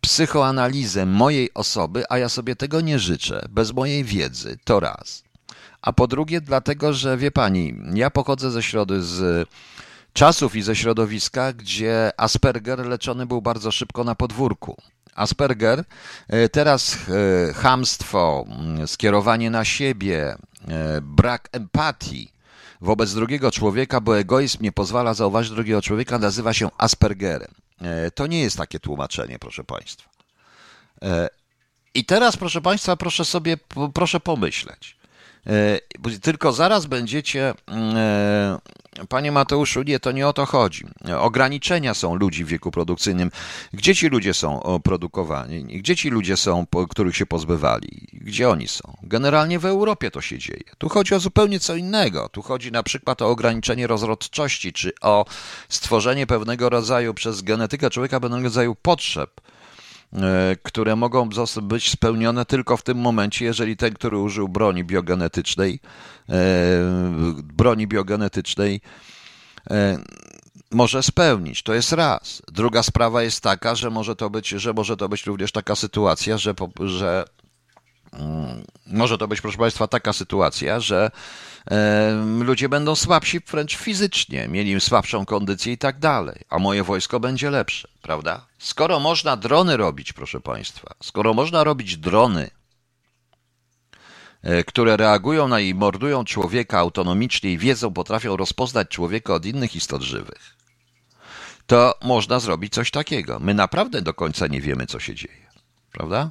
psychoanalizę 0.00 1.06
mojej 1.06 1.54
osoby, 1.54 2.04
a 2.08 2.18
ja 2.18 2.28
sobie 2.28 2.56
tego 2.56 2.80
nie 2.80 2.98
życzę, 2.98 3.46
bez 3.50 3.72
mojej 3.72 4.04
wiedzy, 4.04 4.58
to 4.64 4.80
raz. 4.80 5.22
A 5.82 5.92
po 5.92 6.06
drugie, 6.06 6.40
dlatego, 6.40 6.92
że 6.92 7.16
wie 7.16 7.30
pani, 7.30 7.74
ja 7.94 8.10
pochodzę 8.10 8.50
ze 8.50 8.62
środy 8.62 9.02
z 9.02 9.48
czasów 10.12 10.56
i 10.56 10.62
ze 10.62 10.76
środowiska, 10.76 11.52
gdzie 11.52 12.10
Asperger 12.16 12.86
leczony 12.86 13.26
był 13.26 13.42
bardzo 13.42 13.70
szybko 13.70 14.04
na 14.04 14.14
podwórku. 14.14 14.76
Asperger, 15.14 15.84
e, 16.28 16.48
teraz 16.48 16.96
e, 17.50 17.52
hamstwo, 17.52 18.44
mm, 18.48 18.88
skierowanie 18.88 19.50
na 19.50 19.64
siebie, 19.64 20.36
e, 20.68 21.00
brak 21.00 21.48
empatii 21.52 22.32
wobec 22.80 23.14
drugiego 23.14 23.50
człowieka, 23.50 24.00
bo 24.00 24.18
egoizm 24.18 24.58
nie 24.62 24.72
pozwala 24.72 25.14
zauważyć 25.14 25.52
drugiego 25.52 25.82
człowieka, 25.82 26.18
nazywa 26.18 26.52
się 26.52 26.68
Aspergerem. 26.78 27.54
To 28.14 28.26
nie 28.26 28.40
jest 28.40 28.56
takie 28.56 28.80
tłumaczenie, 28.80 29.38
proszę 29.38 29.64
Państwa. 29.64 30.10
I 31.94 32.04
teraz, 32.04 32.36
proszę 32.36 32.60
Państwa, 32.60 32.96
proszę 32.96 33.24
sobie, 33.24 33.56
proszę 33.94 34.20
pomyśleć. 34.20 34.97
Tylko 36.22 36.52
zaraz 36.52 36.86
będziecie 36.86 37.54
mm, 37.66 38.58
Panie 39.08 39.32
Mateuszu, 39.32 39.82
nie, 39.82 40.00
to 40.00 40.12
nie 40.12 40.28
o 40.28 40.32
to 40.32 40.46
chodzi. 40.46 40.86
Ograniczenia 41.18 41.94
są 41.94 42.14
ludzi 42.14 42.44
w 42.44 42.48
wieku 42.48 42.70
produkcyjnym. 42.70 43.30
Gdzie 43.72 43.94
ci 43.94 44.08
ludzie 44.08 44.34
są 44.34 44.80
produkowani? 44.84 45.64
Gdzie 45.64 45.96
ci 45.96 46.10
ludzie 46.10 46.36
są, 46.36 46.66
których 46.90 47.16
się 47.16 47.26
pozbywali? 47.26 48.06
Gdzie 48.12 48.48
oni 48.48 48.68
są? 48.68 48.96
Generalnie 49.02 49.58
w 49.58 49.64
Europie 49.64 50.10
to 50.10 50.20
się 50.20 50.38
dzieje. 50.38 50.62
Tu 50.78 50.88
chodzi 50.88 51.14
o 51.14 51.20
zupełnie 51.20 51.60
co 51.60 51.76
innego. 51.76 52.28
Tu 52.28 52.42
chodzi 52.42 52.72
na 52.72 52.82
przykład 52.82 53.22
o 53.22 53.28
ograniczenie 53.28 53.86
rozrodczości, 53.86 54.72
czy 54.72 54.92
o 55.00 55.24
stworzenie 55.68 56.26
pewnego 56.26 56.68
rodzaju 56.68 57.14
przez 57.14 57.42
genetykę 57.42 57.90
człowieka 57.90 58.20
pewnego 58.20 58.44
rodzaju 58.44 58.74
potrzeb 58.74 59.40
e, 59.40 59.57
które 60.62 60.96
mogą 60.96 61.28
być 61.62 61.90
spełnione 61.90 62.44
tylko 62.44 62.76
w 62.76 62.82
tym 62.82 62.98
momencie, 62.98 63.44
jeżeli 63.44 63.76
ten, 63.76 63.94
który 63.94 64.18
użył 64.18 64.48
broni 64.48 64.84
biogenetycznej, 64.84 65.80
E, 66.28 66.34
broni 67.42 67.86
biogenetycznej 67.86 68.80
e, 69.70 69.98
może 70.70 71.02
spełnić. 71.02 71.62
To 71.62 71.74
jest 71.74 71.92
raz. 71.92 72.42
Druga 72.52 72.82
sprawa 72.82 73.22
jest 73.22 73.40
taka, 73.40 73.74
że 73.74 73.90
może 73.90 74.16
to 74.16 74.30
być, 74.30 74.48
że 74.48 74.72
może 74.72 74.96
to 74.96 75.08
być 75.08 75.26
również 75.26 75.52
taka 75.52 75.76
sytuacja, 75.76 76.38
że, 76.38 76.54
że 76.84 77.24
mm, 78.12 78.64
może 78.86 79.18
to 79.18 79.28
być, 79.28 79.40
proszę 79.40 79.58
Państwa, 79.58 79.86
taka 79.86 80.12
sytuacja, 80.12 80.80
że 80.80 81.10
e, 81.10 81.10
ludzie 82.40 82.68
będą 82.68 82.94
słabsi 82.94 83.40
wręcz 83.40 83.76
fizycznie, 83.76 84.48
mieli 84.48 84.80
słabszą 84.80 85.24
kondycję 85.24 85.72
i 85.72 85.78
tak 85.78 85.98
dalej, 85.98 86.40
a 86.48 86.58
moje 86.58 86.84
wojsko 86.84 87.20
będzie 87.20 87.50
lepsze, 87.50 87.88
prawda? 88.02 88.46
Skoro 88.58 89.00
można 89.00 89.36
drony 89.36 89.76
robić, 89.76 90.12
proszę 90.12 90.40
Państwa, 90.40 90.94
skoro 91.02 91.34
można 91.34 91.64
robić 91.64 91.96
drony 91.96 92.50
e, 94.42 94.64
które 94.64 94.96
reagują 94.96 95.48
na 95.48 95.60
i 95.60 95.74
mordują 95.74 96.24
człowieka 96.24 96.78
autonomicznie 96.78 97.52
i 97.52 97.58
wiedzą, 97.58 97.92
potrafią 97.92 98.36
rozpoznać 98.36 98.88
człowieka 98.88 99.34
od 99.34 99.46
innych 99.46 99.76
istot 99.76 100.02
żywych, 100.02 100.56
to 101.66 101.94
można 102.02 102.40
zrobić 102.40 102.74
coś 102.74 102.90
takiego. 102.90 103.38
My 103.40 103.54
naprawdę 103.54 104.02
do 104.02 104.14
końca 104.14 104.46
nie 104.46 104.60
wiemy, 104.60 104.86
co 104.86 105.00
się 105.00 105.14
dzieje. 105.14 105.48
Prawda? 105.92 106.30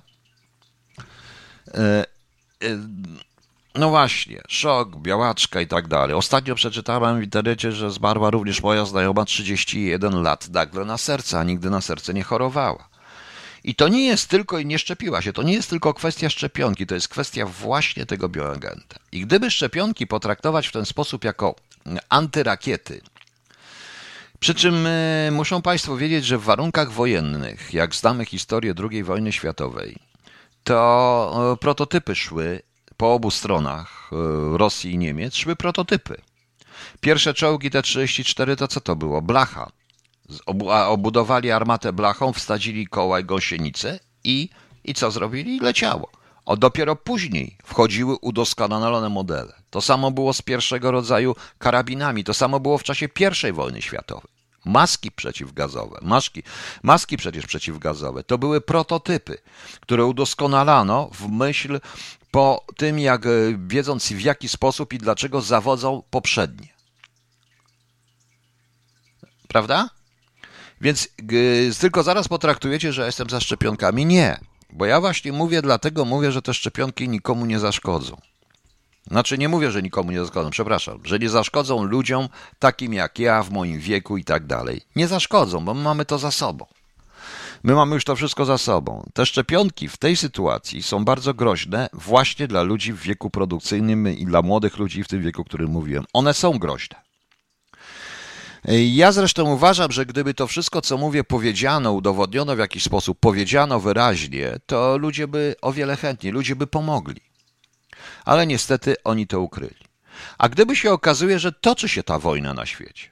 E, 3.73 3.79
no 3.79 3.89
właśnie, 3.89 4.41
szok, 4.47 4.95
białaczka 4.95 5.61
i 5.61 5.67
tak 5.67 5.87
dalej. 5.87 6.15
Ostatnio 6.15 6.55
przeczytałem 6.55 7.19
w 7.19 7.23
internecie, 7.23 7.71
że 7.71 7.91
zmarła 7.91 8.29
również 8.29 8.63
moja 8.63 8.85
znajoma 8.85 9.25
31 9.25 10.21
lat 10.21 10.49
nagle 10.49 10.85
na 10.85 10.97
serce, 10.97 11.39
a 11.39 11.43
nigdy 11.43 11.69
na 11.69 11.81
serce 11.81 12.13
nie 12.13 12.23
chorowała. 12.23 12.89
I 13.63 13.75
to 13.75 13.87
nie 13.87 14.05
jest 14.05 14.29
tylko, 14.29 14.59
i 14.59 14.65
nie 14.65 14.79
szczepiła 14.79 15.21
się, 15.21 15.33
to 15.33 15.43
nie 15.43 15.53
jest 15.53 15.69
tylko 15.69 15.93
kwestia 15.93 16.29
szczepionki, 16.29 16.87
to 16.87 16.95
jest 16.95 17.07
kwestia 17.07 17.45
właśnie 17.45 18.05
tego 18.05 18.29
bioagenta. 18.29 18.99
I 19.11 19.21
gdyby 19.21 19.51
szczepionki 19.51 20.07
potraktować 20.07 20.67
w 20.67 20.71
ten 20.71 20.85
sposób 20.85 21.23
jako 21.23 21.55
antyrakiety, 22.09 23.01
przy 24.39 24.55
czym 24.55 24.87
y, 24.87 25.29
muszą 25.31 25.61
Państwo 25.61 25.97
wiedzieć, 25.97 26.25
że 26.25 26.37
w 26.37 26.43
warunkach 26.43 26.91
wojennych, 26.91 27.73
jak 27.73 27.95
znamy 27.95 28.25
historię 28.25 28.73
II 28.91 29.03
wojny 29.03 29.31
światowej, 29.31 29.95
to 30.63 31.53
y, 31.53 31.57
prototypy 31.57 32.15
szły 32.15 32.61
po 32.97 33.13
obu 33.13 33.31
stronach 33.31 34.09
y, 34.53 34.57
Rosji 34.57 34.91
i 34.91 34.97
Niemiec, 34.97 35.35
szły 35.35 35.55
prototypy. 35.55 36.21
Pierwsze 37.01 37.33
czołgi 37.33 37.71
T-34 37.71 38.55
to 38.55 38.67
co 38.67 38.81
to 38.81 38.95
było? 38.95 39.21
Blacha 39.21 39.71
obudowali 40.87 41.51
armatę 41.51 41.93
blachą, 41.93 42.33
wstadzili 42.33 42.87
koła 42.87 43.19
i 43.19 43.23
gąsienice 43.23 43.99
i, 44.23 44.49
i 44.83 44.93
co 44.93 45.11
zrobili? 45.11 45.59
Leciało. 45.59 46.11
O, 46.45 46.57
dopiero 46.57 46.95
później 46.95 47.57
wchodziły 47.65 48.15
udoskonalone 48.21 49.09
modele. 49.09 49.53
To 49.69 49.81
samo 49.81 50.11
było 50.11 50.33
z 50.33 50.41
pierwszego 50.41 50.91
rodzaju 50.91 51.35
karabinami, 51.57 52.23
to 52.23 52.33
samo 52.33 52.59
było 52.59 52.77
w 52.77 52.83
czasie 52.83 53.09
I 53.49 53.51
wojny 53.51 53.81
światowej. 53.81 54.37
Maski 54.65 55.11
przeciwgazowe, 55.11 55.99
maski, 56.01 56.43
maski 56.83 57.17
przecież 57.17 57.45
przeciwgazowe, 57.45 58.23
to 58.23 58.37
były 58.37 58.61
prototypy, 58.61 59.37
które 59.81 60.05
udoskonalano 60.05 61.09
w 61.13 61.29
myśl 61.29 61.79
po 62.31 62.65
tym, 62.77 62.99
jak 62.99 63.25
e, 63.25 63.29
wiedząc 63.67 64.07
w 64.07 64.21
jaki 64.21 64.49
sposób 64.49 64.93
i 64.93 64.97
dlaczego 64.97 65.41
zawodzą 65.41 66.03
poprzednie. 66.09 66.67
Prawda? 69.47 69.89
Więc 70.81 71.09
tylko 71.79 72.03
zaraz 72.03 72.27
potraktujecie, 72.27 72.93
że 72.93 73.05
jestem 73.05 73.29
za 73.29 73.39
szczepionkami. 73.39 74.05
Nie, 74.05 74.39
bo 74.73 74.85
ja 74.85 75.01
właśnie 75.01 75.31
mówię, 75.31 75.61
dlatego 75.61 76.05
mówię, 76.05 76.31
że 76.31 76.41
te 76.41 76.53
szczepionki 76.53 77.09
nikomu 77.09 77.45
nie 77.45 77.59
zaszkodzą. 77.59 78.17
Znaczy 79.11 79.37
nie 79.37 79.49
mówię, 79.49 79.71
że 79.71 79.81
nikomu 79.81 80.11
nie 80.11 80.19
zaszkodzą, 80.19 80.49
przepraszam, 80.49 80.99
że 81.03 81.19
nie 81.19 81.29
zaszkodzą 81.29 81.83
ludziom 81.83 82.29
takim 82.59 82.93
jak 82.93 83.19
ja, 83.19 83.43
w 83.43 83.51
moim 83.51 83.79
wieku 83.79 84.17
i 84.17 84.23
tak 84.23 84.45
dalej. 84.45 84.81
Nie 84.95 85.07
zaszkodzą, 85.07 85.65
bo 85.65 85.73
my 85.73 85.83
mamy 85.83 86.05
to 86.05 86.17
za 86.17 86.31
sobą. 86.31 86.65
My 87.63 87.73
mamy 87.73 87.95
już 87.95 88.03
to 88.03 88.15
wszystko 88.15 88.45
za 88.45 88.57
sobą. 88.57 89.09
Te 89.13 89.25
szczepionki 89.25 89.89
w 89.89 89.97
tej 89.97 90.15
sytuacji 90.15 90.83
są 90.83 91.05
bardzo 91.05 91.33
groźne 91.33 91.89
właśnie 91.93 92.47
dla 92.47 92.61
ludzi 92.61 92.93
w 92.93 93.01
wieku 93.01 93.29
produkcyjnym 93.29 94.07
i 94.17 94.25
dla 94.25 94.41
młodych 94.41 94.77
ludzi 94.77 95.03
w 95.03 95.07
tym 95.07 95.21
wieku, 95.21 95.41
o 95.41 95.45
którym 95.45 95.71
mówiłem. 95.71 96.05
One 96.13 96.33
są 96.33 96.59
groźne. 96.59 97.07
Ja 98.93 99.11
zresztą 99.11 99.53
uważam, 99.53 99.91
że 99.91 100.05
gdyby 100.05 100.33
to 100.33 100.47
wszystko, 100.47 100.81
co 100.81 100.97
mówię, 100.97 101.23
powiedziano, 101.23 101.91
udowodniono 101.91 102.55
w 102.55 102.59
jakiś 102.59 102.83
sposób, 102.83 103.19
powiedziano 103.19 103.79
wyraźnie, 103.79 104.59
to 104.65 104.97
ludzie 104.97 105.27
by 105.27 105.55
o 105.61 105.73
wiele 105.73 105.95
chętniej, 105.95 106.33
ludzie 106.33 106.55
by 106.55 106.67
pomogli. 106.67 107.21
Ale 108.25 108.47
niestety 108.47 108.95
oni 109.03 109.27
to 109.27 109.41
ukryli. 109.41 109.75
A 110.37 110.49
gdyby 110.49 110.75
się 110.75 110.91
okazuje, 110.91 111.39
że 111.39 111.51
toczy 111.51 111.89
się 111.89 112.03
ta 112.03 112.19
wojna 112.19 112.53
na 112.53 112.65
świecie, 112.65 113.11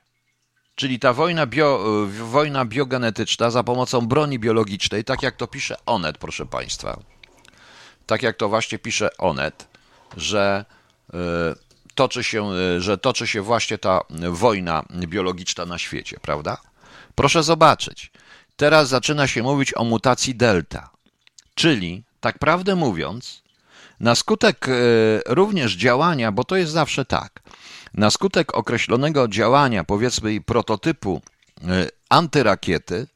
czyli 0.76 1.00
ta 1.00 1.14
wojna, 1.14 1.46
bio, 1.46 1.86
wojna 2.08 2.66
biogenetyczna 2.66 3.52
za 3.52 3.64
pomocą 3.64 4.02
broni 4.02 4.40
biologicznej, 4.40 5.04
tak 5.04 5.24
jak 5.24 5.36
to 5.36 5.48
pisze 5.48 5.78
Onet, 5.86 6.18
proszę 6.18 6.46
Państwa, 6.46 7.00
tak 8.06 8.24
jak 8.24 8.38
to 8.38 8.50
właśnie 8.50 8.80
pisze 8.80 9.18
Onet, 9.18 9.68
że 10.18 10.66
yy, 11.14 11.20
toczy 11.96 12.24
się, 12.24 12.52
e, 12.52 12.82
że 12.82 12.98
toczy 12.98 13.28
się 13.28 13.42
właśnie 13.42 13.78
ta 13.78 14.02
wojna 14.30 14.84
biologiczna 14.90 15.66
na 15.66 15.78
świecie, 15.78 16.18
prawda? 16.22 16.58
Proszę 17.16 17.44
zobaczyć. 17.44 18.12
Teraz 18.58 18.90
zaczyna 18.90 19.28
się 19.28 19.44
mówić 19.44 19.74
o 19.78 19.84
mutacji 19.84 20.36
delta, 20.36 20.90
czyli, 21.56 22.04
tak 22.20 22.40
prawdę 22.40 22.76
mówiąc, 22.76 23.44
na 24.00 24.16
skutek 24.16 24.70
e, 24.70 24.74
również 25.26 25.74
działania, 25.74 26.32
bo 26.32 26.44
to 26.44 26.56
jest 26.56 26.72
zawsze 26.72 27.06
tak, 27.06 27.42
na 27.98 28.12
skutek 28.12 28.56
określonego 28.56 29.28
działania, 29.28 29.84
powiedzmy 29.84 30.42
prototypu 30.42 31.22
e, 31.68 31.88
antyrakiety, 32.10 33.08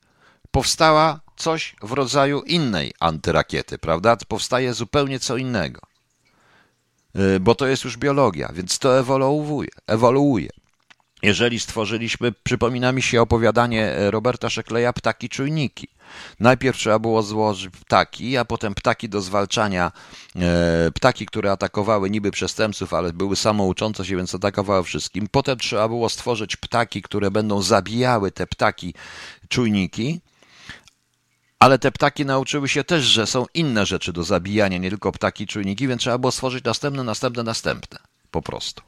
powstała 0.52 1.20
coś 1.36 1.76
w 1.82 1.92
rodzaju 1.92 2.42
innej 2.42 2.94
antyrakiety, 3.00 3.78
prawda? 3.78 4.18
Powstaje 4.28 4.74
zupełnie 4.74 5.20
co 5.20 5.38
innego. 5.38 5.82
Y, 7.16 7.40
bo 7.40 7.56
to 7.56 7.68
jest 7.68 7.84
już 7.84 7.98
biologia, 7.98 8.50
więc 8.54 8.80
to 8.80 9.00
ewoluuje. 9.00 9.70
ewoluuje. 9.88 10.50
Jeżeli 11.22 11.60
stworzyliśmy, 11.60 12.32
przypomina 12.32 12.92
mi 12.92 13.02
się 13.02 13.22
opowiadanie 13.22 13.86
e, 13.86 14.12
Roberta 14.12 14.50
Szekleja 14.50 14.94
Ptaki 14.94 15.30
czujniki. 15.30 15.88
Najpierw 16.40 16.78
trzeba 16.78 17.00
było 17.00 17.24
złożyć 17.24 17.70
ptaki, 17.70 18.38
a 18.38 18.46
potem 18.46 18.76
ptaki 18.76 19.10
do 19.10 19.22
zwalczania, 19.22 19.92
e, 20.36 20.92
ptaki, 20.94 21.26
które 21.26 21.52
atakowały 21.52 22.10
niby 22.10 22.32
przestępców, 22.32 22.94
ale 22.94 23.14
były 23.14 23.36
samouczące 23.36 24.06
się, 24.06 24.16
więc 24.16 24.36
atakowały 24.36 24.84
wszystkim. 24.84 25.28
Potem 25.32 25.58
trzeba 25.58 25.88
było 25.88 26.10
stworzyć 26.10 26.56
ptaki, 26.56 27.02
które 27.02 27.32
będą 27.32 27.62
zabijały 27.62 28.32
te 28.32 28.48
ptaki 28.48 28.94
czujniki. 29.50 30.22
Ale 31.60 31.80
te 31.80 31.92
ptaki 31.92 32.26
nauczyły 32.26 32.70
się 32.70 32.84
też, 32.84 33.04
że 33.04 33.28
są 33.28 33.46
inne 33.54 33.86
rzeczy 33.86 34.14
do 34.14 34.24
zabijania, 34.24 34.78
nie 34.78 34.90
tylko 34.90 35.12
ptaki 35.12 35.48
czujniki, 35.48 35.88
więc 35.88 36.02
trzeba 36.02 36.18
było 36.18 36.32
stworzyć 36.32 36.64
następne, 36.64 37.04
następne, 37.04 37.44
następne. 37.44 38.00
Po 38.32 38.42
prostu. 38.42 38.82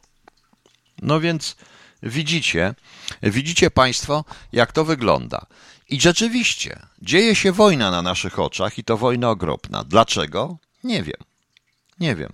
No 1.01 1.19
więc 1.19 1.55
widzicie, 2.03 2.75
widzicie 3.23 3.71
Państwo, 3.71 4.25
jak 4.53 4.71
to 4.71 4.85
wygląda. 4.85 5.45
I 5.89 6.01
rzeczywiście, 6.01 6.79
dzieje 7.01 7.35
się 7.35 7.51
wojna 7.51 7.91
na 7.91 8.01
naszych 8.01 8.39
oczach 8.39 8.77
i 8.77 8.83
to 8.83 8.97
wojna 8.97 9.29
okropna. 9.29 9.83
Dlaczego? 9.83 10.57
Nie 10.83 11.03
wiem. 11.03 11.19
Nie 11.99 12.15
wiem. 12.15 12.33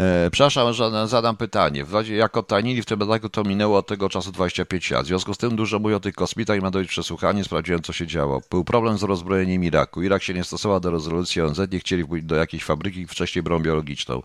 E, 0.00 0.30
przepraszam, 0.30 0.72
że 0.72 1.08
zadam 1.08 1.36
pytanie. 1.36 1.84
Jak 2.08 2.36
odtajnili 2.36 2.82
w 2.82 2.86
tym 2.86 3.02
ataku, 3.02 3.28
to 3.28 3.44
minęło 3.44 3.78
od 3.78 3.86
tego 3.86 4.08
czasu 4.08 4.32
25 4.32 4.90
lat. 4.90 5.04
W 5.04 5.06
związku 5.06 5.34
z 5.34 5.38
tym 5.38 5.56
dużo 5.56 5.78
mówią 5.78 5.96
o 5.96 6.00
tych 6.00 6.14
kosmitach 6.14 6.58
i 6.58 6.60
ma 6.60 6.70
dojść 6.70 6.90
przesłuchanie. 6.90 7.44
Sprawdziłem, 7.44 7.82
co 7.82 7.92
się 7.92 8.06
działo. 8.06 8.42
Był 8.50 8.64
problem 8.64 8.98
z 8.98 9.02
rozbrojeniem 9.02 9.64
Iraku. 9.64 10.02
Irak 10.02 10.22
się 10.22 10.34
nie 10.34 10.44
stosował 10.44 10.80
do 10.80 10.90
rezolucji 10.90 11.42
ONZ, 11.42 11.60
nie 11.72 11.78
chcieli 11.78 12.04
wpływać 12.04 12.24
do 12.24 12.36
jakiejś 12.36 12.64
fabryki, 12.64 13.06
wcześniej 13.06 13.42
broń 13.42 13.62
biologiczną. 13.62 14.22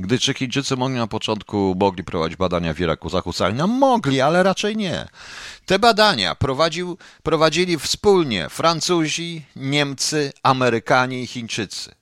Gdy 0.00 0.18
czy 0.18 0.34
Chińczycy 0.34 0.76
mogli 0.76 0.96
na 0.96 1.06
początku 1.06 1.76
mogli 1.80 2.04
prowadzić 2.04 2.36
badania 2.36 2.74
w 2.74 2.80
Iraku 2.80 3.08
zachódzali? 3.08 3.54
No 3.54 3.66
mogli, 3.66 4.20
ale 4.20 4.42
raczej 4.42 4.76
nie. 4.76 5.08
Te 5.66 5.78
badania 5.78 6.34
prowadził, 6.34 6.98
prowadzili 7.22 7.78
wspólnie 7.78 8.48
Francuzi, 8.48 9.44
Niemcy, 9.56 10.32
Amerykanie 10.42 11.22
i 11.22 11.26
Chińczycy. 11.26 11.94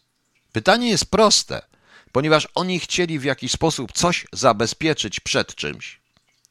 Pytanie 0.53 0.89
jest 0.89 1.11
proste 1.11 1.63
ponieważ 2.13 2.49
oni 2.55 2.81
chcieli 2.81 3.19
w 3.19 3.25
jakiś 3.25 3.53
sposób 3.53 3.93
coś 3.93 4.27
zabezpieczyć 4.33 5.21
przed 5.21 5.55
czymś, 5.55 6.01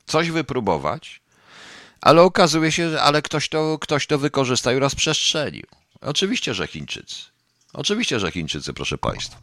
coś 0.05 0.31
wypróbować, 0.31 1.21
ale 2.01 2.21
okazuje 2.21 2.71
się, 2.71 2.89
że 2.89 3.01
ale 3.01 3.21
ktoś 3.21 3.49
to, 3.49 3.77
ktoś 3.79 4.07
to 4.07 4.17
wykorzystał 4.17 4.75
i 4.75 4.79
rozprzestrzenił. 4.79 5.65
Oczywiście, 6.01 6.53
że 6.53 6.67
Chińczycy. 6.67 7.31
Oczywiście, 7.73 8.19
że 8.19 8.31
Chińczycy, 8.31 8.73
proszę 8.73 8.97
Państwa. 8.97 9.37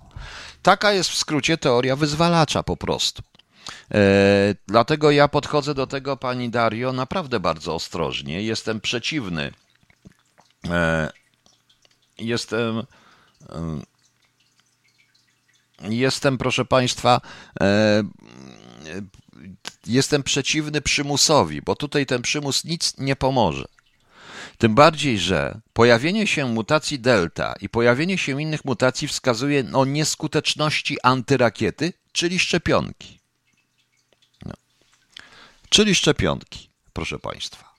Taka 0.63 0.93
jest 0.93 1.11
w 1.11 1.17
skrócie 1.17 1.59
teoria 1.59 1.97
wyzwalacza 1.97 2.63
po 2.63 2.77
prostu. 2.77 3.23
E, 3.95 3.99
dlatego 4.67 5.11
ja 5.11 5.29
podchodzę 5.29 5.75
do 5.75 5.87
tego, 5.87 6.17
pani 6.17 6.51
Dario, 6.51 6.93
naprawdę 6.93 7.41
bardzo 7.41 7.75
ostrożnie. 7.75 8.43
Jestem 8.43 8.81
przeciwny. 8.81 9.53
E, 10.71 11.11
jestem. 12.19 12.79
E, 13.49 13.81
Jestem, 15.83 16.39
proszę 16.39 16.65
Państwa, 16.65 17.21
e, 17.61 18.03
jestem 19.87 20.23
przeciwny 20.23 20.81
przymusowi, 20.81 21.63
bo 21.63 21.77
tutaj 21.77 22.07
ten 22.07 22.23
przymus 22.23 22.65
nic 22.65 22.99
nie 22.99 23.17
pomoże. 23.17 23.65
Tym 24.59 24.75
bardziej, 24.75 25.19
że 25.19 25.61
pojawienie 25.73 26.27
się 26.27 26.47
mutacji 26.47 26.99
delta 26.99 27.55
i 27.61 27.69
pojawienie 27.69 28.19
się 28.19 28.43
innych 28.43 28.65
mutacji 28.65 29.09
wskazuje 29.09 29.65
o 29.73 29.85
nieskuteczności 29.85 30.97
antyrakiety, 31.03 31.93
czyli 32.13 32.39
szczepionki. 32.39 33.21
No. 34.47 34.55
Czyli 35.69 35.95
szczepionki, 35.95 36.71
proszę 36.93 37.19
Państwa. 37.19 37.75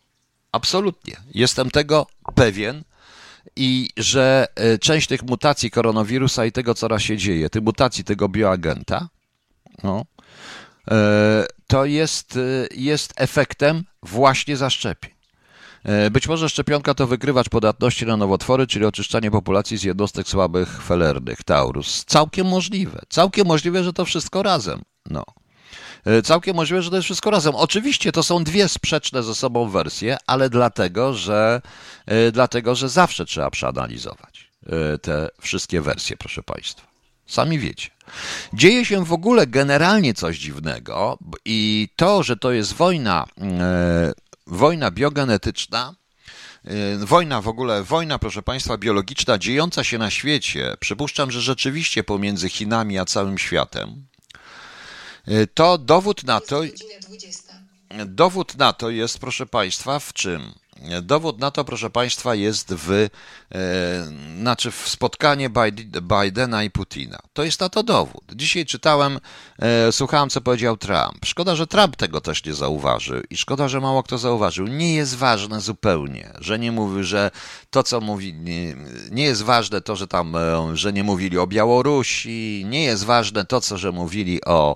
Absolutnie. 0.51 1.17
Jestem 1.33 1.71
tego 1.71 2.07
pewien 2.35 2.83
i 3.55 3.89
że 3.97 4.47
e, 4.55 4.77
część 4.77 5.07
tych 5.07 5.23
mutacji 5.23 5.71
koronawirusa 5.71 6.45
i 6.45 6.51
tego, 6.51 6.75
co 6.75 6.87
raz 6.87 7.01
się 7.01 7.17
dzieje, 7.17 7.49
tych 7.49 7.63
mutacji 7.63 8.03
tego 8.03 8.29
bioagenta, 8.29 9.09
no, 9.83 10.05
e, 10.91 11.45
to 11.67 11.85
jest, 11.85 12.39
jest 12.71 13.13
efektem 13.15 13.83
właśnie 14.03 14.57
zaszczepień. 14.57 15.18
Być 16.11 16.27
może 16.27 16.49
szczepionka 16.49 16.93
to 16.93 17.07
wykrywacz 17.07 17.49
podatności 17.49 18.05
na 18.05 18.17
nowotwory, 18.17 18.67
czyli 18.67 18.85
oczyszczanie 18.85 19.31
populacji 19.31 19.77
z 19.77 19.83
jednostek 19.83 20.27
słabych 20.27 20.83
felernych, 20.83 21.43
Taurus. 21.43 22.05
Całkiem 22.05 22.47
możliwe. 22.47 23.01
Całkiem 23.09 23.47
możliwe, 23.47 23.83
że 23.83 23.93
to 23.93 24.05
wszystko 24.05 24.43
razem. 24.43 24.81
No. 25.09 25.23
E, 26.05 26.21
całkiem 26.21 26.55
możliwe, 26.55 26.81
że 26.81 26.89
to 26.89 26.95
jest 26.95 27.05
wszystko 27.05 27.31
razem. 27.31 27.55
Oczywiście 27.55 28.11
to 28.11 28.23
są 28.23 28.43
dwie 28.43 28.67
sprzeczne 28.67 29.23
ze 29.23 29.35
sobą 29.35 29.69
wersje, 29.69 30.17
ale 30.27 30.49
dlatego, 30.49 31.13
że, 31.13 31.61
e, 32.05 32.31
dlatego, 32.31 32.75
że 32.75 32.89
zawsze 32.89 33.25
trzeba 33.25 33.49
przeanalizować 33.49 34.49
e, 34.65 34.97
te 34.97 35.29
wszystkie 35.41 35.81
wersje, 35.81 36.17
proszę 36.17 36.43
Państwa. 36.43 36.87
Sami 37.25 37.59
wiecie. 37.59 37.89
Dzieje 38.53 38.85
się 38.85 39.05
w 39.05 39.13
ogóle 39.13 39.47
generalnie 39.47 40.13
coś 40.13 40.37
dziwnego 40.39 41.17
i 41.45 41.87
to, 41.95 42.23
że 42.23 42.37
to 42.37 42.51
jest 42.51 42.73
wojna, 42.73 43.25
wojna 44.49 44.91
biogenetyczna, 44.91 45.95
Wojna 46.99 47.41
w 47.41 47.47
ogóle, 47.47 47.83
wojna, 47.83 48.19
proszę 48.19 48.41
Państwa, 48.41 48.77
biologiczna 48.77 49.37
dziejąca 49.37 49.83
się 49.83 49.97
na 49.97 50.09
świecie, 50.09 50.77
przypuszczam, 50.79 51.31
że 51.31 51.41
rzeczywiście 51.41 52.03
pomiędzy 52.03 52.49
Chinami 52.49 52.99
a 52.99 53.05
całym 53.05 53.37
światem, 53.37 54.09
Y, 55.29 55.47
to 55.47 55.77
dowód 55.77 56.23
na 56.23 56.41
to. 56.41 56.61
Dowód 58.05 58.57
na 58.57 58.73
to 58.73 58.89
jest, 58.89 59.19
proszę 59.19 59.45
Państwa, 59.45 59.99
w 59.99 60.13
czym? 60.13 60.53
Dowód 61.01 61.39
na 61.39 61.51
to, 61.51 61.65
proszę 61.65 61.89
Państwa, 61.89 62.35
jest 62.35 62.73
w, 62.73 62.91
e, 62.91 63.09
znaczy 64.39 64.71
w 64.71 64.89
spotkanie 64.89 65.49
Bidena 66.01 66.63
i 66.63 66.69
Putina. 66.69 67.19
To 67.33 67.43
jest 67.43 67.59
na 67.59 67.69
to 67.69 67.83
dowód. 67.83 68.23
Dzisiaj 68.35 68.65
czytałem, 68.65 69.19
e, 69.59 69.91
słuchałem, 69.91 70.29
co 70.29 70.41
powiedział 70.41 70.77
Trump. 70.77 71.25
Szkoda, 71.25 71.55
że 71.55 71.67
Trump 71.67 71.95
tego 71.95 72.21
też 72.21 72.45
nie 72.45 72.53
zauważył 72.53 73.21
i 73.29 73.37
szkoda, 73.37 73.67
że 73.67 73.81
mało 73.81 74.03
kto 74.03 74.17
zauważył. 74.17 74.67
Nie 74.67 74.95
jest 74.95 75.15
ważne 75.15 75.61
zupełnie, 75.61 76.33
że 76.39 76.59
nie 76.59 76.71
mówi, 76.71 77.03
że 77.03 77.31
to, 77.69 77.83
co 77.83 78.01
mówi, 78.01 78.33
nie, 78.33 78.75
nie 79.11 79.23
jest 79.23 79.43
ważne 79.43 79.81
to, 79.81 79.95
że 79.95 80.07
tam, 80.07 80.35
e, 80.35 80.77
że 80.77 80.93
nie 80.93 81.03
mówili 81.03 81.37
o 81.37 81.47
Białorusi, 81.47 82.65
nie 82.69 82.83
jest 82.83 83.05
ważne 83.05 83.45
to, 83.45 83.61
co, 83.61 83.77
że 83.77 83.91
mówili 83.91 84.45
o 84.45 84.75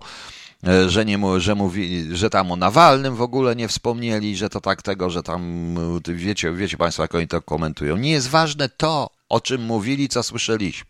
że, 0.87 1.05
nie, 1.05 1.19
że, 1.37 1.55
mówi, 1.55 2.07
że 2.11 2.29
tam 2.29 2.51
o 2.51 2.55
Nawalnym 2.55 3.15
w 3.15 3.21
ogóle 3.21 3.55
nie 3.55 3.67
wspomnieli, 3.67 4.35
że 4.35 4.49
to 4.49 4.61
tak 4.61 4.81
tego, 4.81 5.09
że 5.09 5.23
tam, 5.23 5.75
wiecie, 6.07 6.53
wiecie 6.53 6.77
Państwo, 6.77 7.03
jak 7.03 7.15
oni 7.15 7.27
to 7.27 7.41
komentują. 7.41 7.97
Nie 7.97 8.11
jest 8.11 8.29
ważne 8.29 8.69
to, 8.69 9.09
o 9.29 9.41
czym 9.41 9.61
mówili, 9.61 10.09
co 10.09 10.23
słyszeliśmy. 10.23 10.89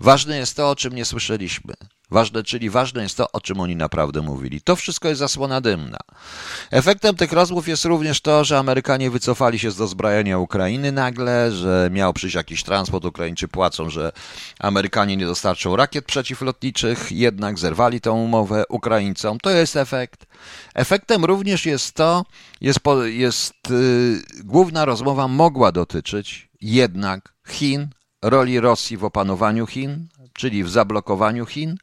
Ważne 0.00 0.38
jest 0.38 0.56
to, 0.56 0.70
o 0.70 0.76
czym 0.76 0.94
nie 0.94 1.04
słyszeliśmy. 1.04 1.74
Ważne, 2.10 2.42
czyli 2.42 2.70
ważne 2.70 3.02
jest 3.02 3.16
to, 3.16 3.32
o 3.32 3.40
czym 3.40 3.60
oni 3.60 3.76
naprawdę 3.76 4.22
mówili. 4.22 4.60
To 4.60 4.76
wszystko 4.76 5.08
jest 5.08 5.18
zasłona 5.18 5.60
dymna. 5.60 5.98
Efektem 6.70 7.16
tych 7.16 7.32
rozmów 7.32 7.68
jest 7.68 7.84
również 7.84 8.20
to, 8.20 8.44
że 8.44 8.58
Amerykanie 8.58 9.10
wycofali 9.10 9.58
się 9.58 9.70
z 9.70 9.76
dozbrajania 9.76 10.38
Ukrainy 10.38 10.92
nagle, 10.92 11.52
że 11.52 11.88
miał 11.92 12.12
przyjść 12.12 12.36
jakiś 12.36 12.62
transport, 12.62 13.04
Ukraińcy 13.04 13.48
płacą, 13.48 13.90
że 13.90 14.12
Amerykanie 14.60 15.16
nie 15.16 15.26
dostarczą 15.26 15.76
rakiet 15.76 16.04
przeciwlotniczych, 16.04 17.12
jednak 17.12 17.58
zerwali 17.58 18.00
tę 18.00 18.12
umowę 18.12 18.64
Ukraińcom. 18.68 19.38
To 19.40 19.50
jest 19.50 19.76
efekt. 19.76 20.26
Efektem 20.74 21.24
również 21.24 21.66
jest 21.66 21.94
to, 21.94 22.24
jest, 22.60 22.80
jest 23.04 23.54
yy, 23.70 24.22
główna 24.44 24.84
rozmowa 24.84 25.28
mogła 25.28 25.72
dotyczyć 25.72 26.48
jednak 26.60 27.34
Chin, 27.48 27.88
roli 28.22 28.60
Rosji 28.60 28.96
w 28.96 29.04
opanowaniu 29.04 29.66
Chin, 29.66 30.08
czyli 30.32 30.64
w 30.64 30.70
zablokowaniu 30.70 31.46
Chin, 31.46 31.76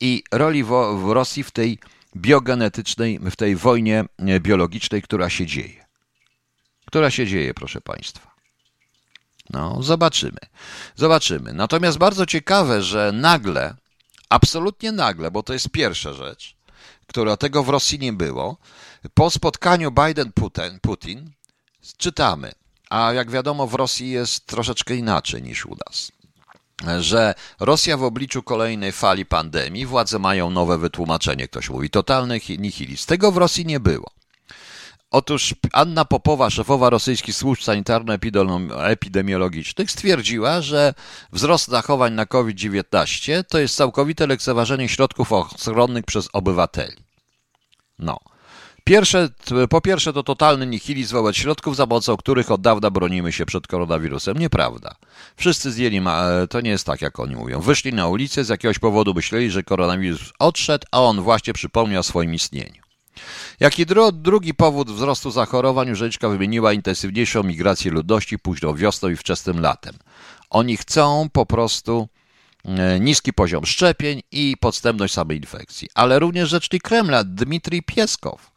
i 0.00 0.22
roli 0.32 0.64
w, 0.64 0.68
w 0.98 1.10
Rosji 1.10 1.42
w 1.42 1.50
tej 1.50 1.78
biogenetycznej, 2.16 3.18
w 3.18 3.36
tej 3.36 3.56
wojnie 3.56 4.04
e, 4.18 4.40
biologicznej, 4.40 5.02
która 5.02 5.30
się 5.30 5.46
dzieje. 5.46 5.86
Która 6.86 7.10
się 7.10 7.26
dzieje, 7.26 7.54
proszę 7.54 7.80
Państwa. 7.80 8.36
No, 9.50 9.82
zobaczymy. 9.82 10.38
Zobaczymy. 10.96 11.52
Natomiast 11.52 11.98
bardzo 11.98 12.26
ciekawe, 12.26 12.82
że 12.82 13.12
nagle, 13.12 13.74
absolutnie 14.28 14.92
nagle, 14.92 15.30
bo 15.30 15.42
to 15.42 15.52
jest 15.52 15.70
pierwsza 15.70 16.12
rzecz, 16.12 16.56
która 17.06 17.36
tego 17.36 17.62
w 17.62 17.68
Rosji 17.68 17.98
nie 17.98 18.12
było, 18.12 18.56
po 19.14 19.30
spotkaniu 19.30 19.90
Biden-Putin 19.90 21.30
czytamy, 21.96 22.52
a 22.90 23.12
jak 23.12 23.30
wiadomo 23.30 23.66
w 23.66 23.74
Rosji 23.74 24.10
jest 24.10 24.46
troszeczkę 24.46 24.94
inaczej 24.94 25.42
niż 25.42 25.66
u 25.66 25.76
nas 25.86 26.12
że 27.00 27.34
Rosja 27.60 27.96
w 27.96 28.02
obliczu 28.02 28.42
kolejnej 28.42 28.92
fali 28.92 29.26
pandemii, 29.26 29.86
władze 29.86 30.18
mają 30.18 30.50
nowe 30.50 30.78
wytłumaczenie, 30.78 31.48
ktoś 31.48 31.70
mówi, 31.70 31.90
totalny 31.90 32.40
nihilizm. 32.58 33.06
Tego 33.06 33.32
w 33.32 33.36
Rosji 33.36 33.66
nie 33.66 33.80
było. 33.80 34.10
Otóż 35.10 35.54
Anna 35.72 36.04
Popowa, 36.04 36.50
szefowa 36.50 36.90
rosyjskich 36.90 37.36
służb 37.36 37.62
sanitarno-epidemiologicznych, 37.62 39.90
stwierdziła, 39.90 40.60
że 40.60 40.94
wzrost 41.32 41.68
zachowań 41.68 42.12
na 42.12 42.26
COVID-19 42.26 43.44
to 43.48 43.58
jest 43.58 43.76
całkowite 43.76 44.26
lekceważenie 44.26 44.88
środków 44.88 45.32
ochronnych 45.32 46.04
przez 46.04 46.28
obywateli. 46.32 46.96
No. 47.98 48.18
Pierwsze, 48.86 49.28
po 49.70 49.80
pierwsze 49.80 50.12
to 50.12 50.22
totalny 50.22 50.66
nihilizm 50.66 51.14
wobec 51.14 51.36
środków, 51.36 51.76
za 51.76 51.86
pomocą 51.86 52.16
których 52.16 52.50
od 52.50 52.60
dawna 52.60 52.90
bronimy 52.90 53.32
się 53.32 53.46
przed 53.46 53.66
koronawirusem. 53.66 54.38
Nieprawda. 54.38 54.94
Wszyscy 55.36 55.72
zdjęli, 55.72 56.00
ma, 56.00 56.26
to 56.50 56.60
nie 56.60 56.70
jest 56.70 56.86
tak, 56.86 57.02
jak 57.02 57.20
oni 57.20 57.36
mówią. 57.36 57.60
Wyszli 57.60 57.92
na 57.92 58.08
ulicę, 58.08 58.44
z 58.44 58.48
jakiegoś 58.48 58.78
powodu 58.78 59.14
myśleli, 59.14 59.50
że 59.50 59.62
koronawirus 59.62 60.32
odszedł, 60.38 60.86
a 60.90 61.00
on 61.00 61.20
właśnie 61.20 61.52
przypomniał 61.52 62.00
o 62.00 62.02
swoim 62.02 62.34
istnieniu. 62.34 62.82
Jaki 63.60 63.86
dru, 63.86 64.12
drugi 64.12 64.54
powód 64.54 64.90
wzrostu 64.90 65.30
zachorowań 65.30 65.90
urzędniczka 65.90 66.28
wymieniła 66.28 66.72
intensywniejszą 66.72 67.42
migrację 67.42 67.90
ludności 67.90 68.38
późną 68.38 68.74
wiosną 68.74 69.08
i 69.08 69.16
wczesnym 69.16 69.60
latem. 69.60 69.94
Oni 70.50 70.76
chcą 70.76 71.28
po 71.32 71.46
prostu 71.46 72.08
e, 72.64 73.00
niski 73.00 73.32
poziom 73.32 73.66
szczepień 73.66 74.22
i 74.32 74.56
podstępność 74.60 75.14
samej 75.14 75.36
infekcji. 75.36 75.88
Ale 75.94 76.18
również 76.18 76.48
rzecznik 76.48 76.82
Kremla 76.82 77.24
Dmitrij 77.24 77.82
Pieskow 77.82 78.55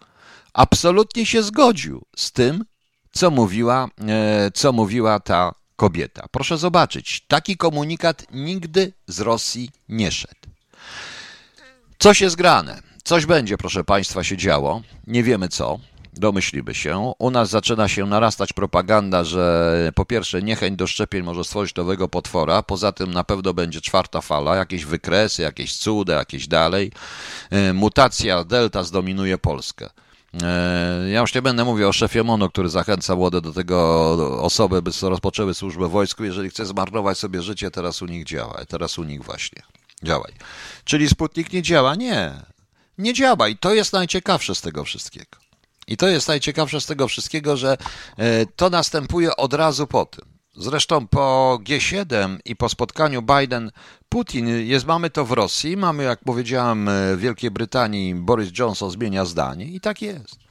absolutnie 0.53 1.25
się 1.25 1.43
zgodził 1.43 2.05
z 2.15 2.31
tym, 2.31 2.65
co 3.11 3.31
mówiła, 3.31 3.87
e, 4.07 4.51
co 4.53 4.71
mówiła 4.71 5.19
ta 5.19 5.51
kobieta. 5.75 6.27
Proszę 6.31 6.57
zobaczyć, 6.57 7.25
taki 7.27 7.57
komunikat 7.57 8.25
nigdy 8.31 8.93
z 9.07 9.19
Rosji 9.19 9.69
nie 9.89 10.11
szedł. 10.11 10.49
Coś 11.99 12.21
jest 12.21 12.35
grane. 12.35 12.81
Coś 13.03 13.25
będzie, 13.25 13.57
proszę 13.57 13.83
Państwa, 13.83 14.23
się 14.23 14.37
działo. 14.37 14.81
Nie 15.07 15.23
wiemy 15.23 15.49
co. 15.49 15.79
Domyślimy 16.13 16.73
się. 16.73 17.13
U 17.19 17.31
nas 17.31 17.49
zaczyna 17.49 17.87
się 17.87 18.05
narastać 18.05 18.53
propaganda, 18.53 19.23
że 19.23 19.91
po 19.95 20.05
pierwsze 20.05 20.41
niechęć 20.41 20.77
do 20.77 20.87
szczepień 20.87 21.23
może 21.23 21.43
stworzyć 21.43 21.75
nowego 21.75 22.07
potwora, 22.07 22.63
poza 22.63 22.91
tym 22.91 23.11
na 23.11 23.23
pewno 23.23 23.53
będzie 23.53 23.81
czwarta 23.81 24.21
fala, 24.21 24.55
jakieś 24.55 24.85
wykresy, 24.85 25.41
jakieś 25.41 25.77
cuda, 25.77 26.15
jakieś 26.15 26.47
dalej. 26.47 26.91
E, 27.49 27.73
mutacja 27.73 28.43
delta 28.43 28.83
zdominuje 28.83 29.37
Polskę. 29.37 29.89
E, 30.43 31.09
ja 31.09 31.19
już 31.21 31.35
nie 31.35 31.41
będę 31.41 31.65
mówił 31.65 31.89
o 31.89 31.93
szefie 31.93 32.23
MONO, 32.23 32.49
który 32.49 32.69
zachęca 32.69 33.15
młode 33.15 33.41
do 33.41 33.53
tego 33.53 34.43
osoby, 34.43 34.81
by 34.81 34.91
rozpoczęły 35.01 35.53
służbę 35.53 35.87
w 35.87 35.91
wojsku. 35.91 36.23
Jeżeli 36.23 36.49
chce 36.49 36.65
zmarnować 36.65 37.17
sobie 37.17 37.41
życie, 37.41 37.71
teraz 37.71 38.01
u 38.01 38.05
nich 38.05 38.25
działa. 38.25 38.65
Teraz 38.67 38.97
u 38.97 39.03
nich 39.03 39.23
właśnie. 39.23 39.61
Działaj. 40.03 40.33
Czyli 40.83 41.09
Sputnik 41.09 41.53
nie 41.53 41.61
działa? 41.61 41.95
Nie. 41.95 42.31
Nie 42.97 43.13
działa 43.13 43.47
i 43.47 43.57
to 43.57 43.73
jest 43.73 43.93
najciekawsze 43.93 44.55
z 44.55 44.61
tego 44.61 44.83
wszystkiego. 44.83 45.37
I 45.87 45.97
to 45.97 46.07
jest 46.07 46.27
najciekawsze 46.27 46.81
z 46.81 46.85
tego 46.85 47.07
wszystkiego, 47.07 47.57
że 47.57 47.77
e, 48.17 48.45
to 48.45 48.69
następuje 48.69 49.35
od 49.35 49.53
razu 49.53 49.87
po 49.87 50.05
tym. 50.05 50.38
Zresztą 50.61 51.07
po 51.07 51.59
G7 51.63 52.37
i 52.45 52.55
po 52.55 52.69
spotkaniu 52.69 53.21
Biden-Putin 53.21 54.47
jest, 54.47 54.85
mamy 54.85 55.09
to 55.09 55.25
w 55.25 55.31
Rosji, 55.31 55.77
mamy, 55.77 56.03
jak 56.03 56.19
powiedziałem, 56.19 56.89
w 57.15 57.19
Wielkiej 57.19 57.51
Brytanii 57.51 58.15
Boris 58.15 58.59
Johnson 58.59 58.91
zmienia 58.91 59.25
zdanie 59.25 59.65
i 59.65 59.79
tak 59.79 60.01
jest. 60.01 60.48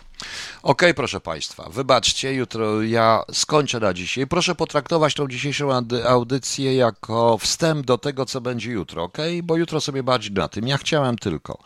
OK, 0.62 0.82
proszę 0.96 1.20
Państwa, 1.20 1.68
wybaczcie, 1.70 2.34
jutro 2.34 2.82
ja 2.82 3.22
skończę 3.32 3.80
na 3.80 3.94
dzisiaj. 3.94 4.26
Proszę 4.26 4.54
potraktować 4.54 5.14
tą 5.14 5.28
dzisiejszą 5.28 5.68
audycję 6.08 6.74
jako 6.74 7.38
wstęp 7.38 7.86
do 7.86 7.98
tego, 7.98 8.26
co 8.26 8.40
będzie 8.40 8.70
jutro, 8.70 9.02
OK? 9.02 9.18
Bo 9.42 9.56
jutro 9.56 9.80
sobie 9.80 10.02
bardziej 10.02 10.32
na 10.32 10.48
tym. 10.48 10.68
Ja 10.68 10.78
chciałem 10.78 11.18
tylko. 11.18 11.58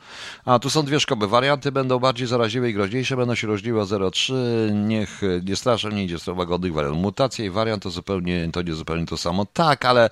A 0.44 0.58
tu 0.58 0.70
są 0.70 0.82
dwie 0.82 1.00
szkoły. 1.00 1.28
Warianty 1.28 1.72
będą 1.72 1.98
bardziej 1.98 2.26
zaraźliwe 2.26 2.70
i 2.70 2.74
groźniejsze, 2.74 3.16
będą 3.16 3.34
się 3.34 3.46
różniły 3.46 3.80
o 3.80 3.84
0,3. 3.84 4.34
Niech 4.72 5.20
nie 5.44 5.56
straszę, 5.56 5.88
nie 5.88 6.04
idzie 6.04 6.18
z 6.18 6.28
łagodnych 6.28 6.72
wariant. 6.72 6.96
Mutacja 6.96 7.44
i 7.44 7.50
wariant 7.50 7.82
to 7.82 7.90
zupełnie, 7.90 8.48
to 8.52 8.62
nie 8.62 8.74
zupełnie 8.74 9.06
to 9.06 9.16
samo. 9.16 9.46
Tak, 9.52 9.84
ale 9.84 10.10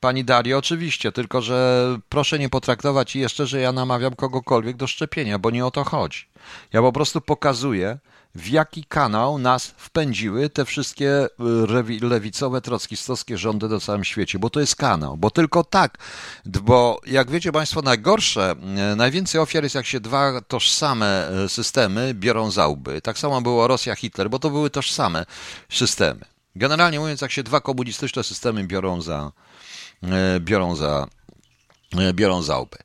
Pani 0.00 0.24
Dario, 0.24 0.58
oczywiście, 0.58 1.12
tylko 1.12 1.42
że 1.42 1.86
proszę 2.08 2.38
nie 2.38 2.48
potraktować 2.48 3.16
jeszcze, 3.16 3.46
że 3.46 3.60
ja 3.60 3.72
namawiam 3.72 4.14
kogokolwiek 4.14 4.76
do 4.76 4.86
szczepienia, 4.86 5.38
bo 5.38 5.50
nie 5.50 5.66
o 5.66 5.70
to 5.70 5.84
chodzi. 5.84 6.31
Ja 6.72 6.80
po 6.80 6.92
prostu 6.92 7.20
pokazuję, 7.20 7.98
w 8.34 8.48
jaki 8.48 8.84
kanał 8.84 9.38
nas 9.38 9.66
wpędziły 9.66 10.50
te 10.50 10.64
wszystkie 10.64 11.26
y, 12.00 12.06
lewicowe, 12.06 12.60
trockistowskie 12.60 13.38
rządy 13.38 13.68
na 13.68 13.80
całym 13.80 14.04
świecie, 14.04 14.38
bo 14.38 14.50
to 14.50 14.60
jest 14.60 14.76
kanał, 14.76 15.16
bo 15.16 15.30
tylko 15.30 15.64
tak, 15.64 15.98
bo 16.44 17.00
jak 17.06 17.30
wiecie 17.30 17.52
Państwo, 17.52 17.82
najgorsze, 17.82 18.54
y, 18.92 18.96
najwięcej 18.96 19.40
ofiar 19.40 19.62
jest 19.62 19.74
jak 19.74 19.86
się 19.86 20.00
dwa 20.00 20.40
tożsame 20.40 21.30
y, 21.44 21.48
systemy 21.48 22.14
biorą 22.14 22.50
za 22.50 22.66
łby. 22.66 23.02
Tak 23.02 23.18
samo 23.18 23.40
było 23.40 23.68
Rosja, 23.68 23.94
Hitler, 23.94 24.30
bo 24.30 24.38
to 24.38 24.50
były 24.50 24.70
tożsame 24.70 25.26
systemy. 25.68 26.20
Generalnie 26.56 27.00
mówiąc, 27.00 27.20
jak 27.20 27.30
się 27.30 27.42
dwa 27.42 27.60
komunistyczne 27.60 28.24
systemy 28.24 28.64
biorą 28.64 29.02
za, 29.02 29.32
biorą 30.40 30.76
za, 30.76 31.06
biorą 32.12 32.42
za 32.42 32.58
łby. 32.58 32.78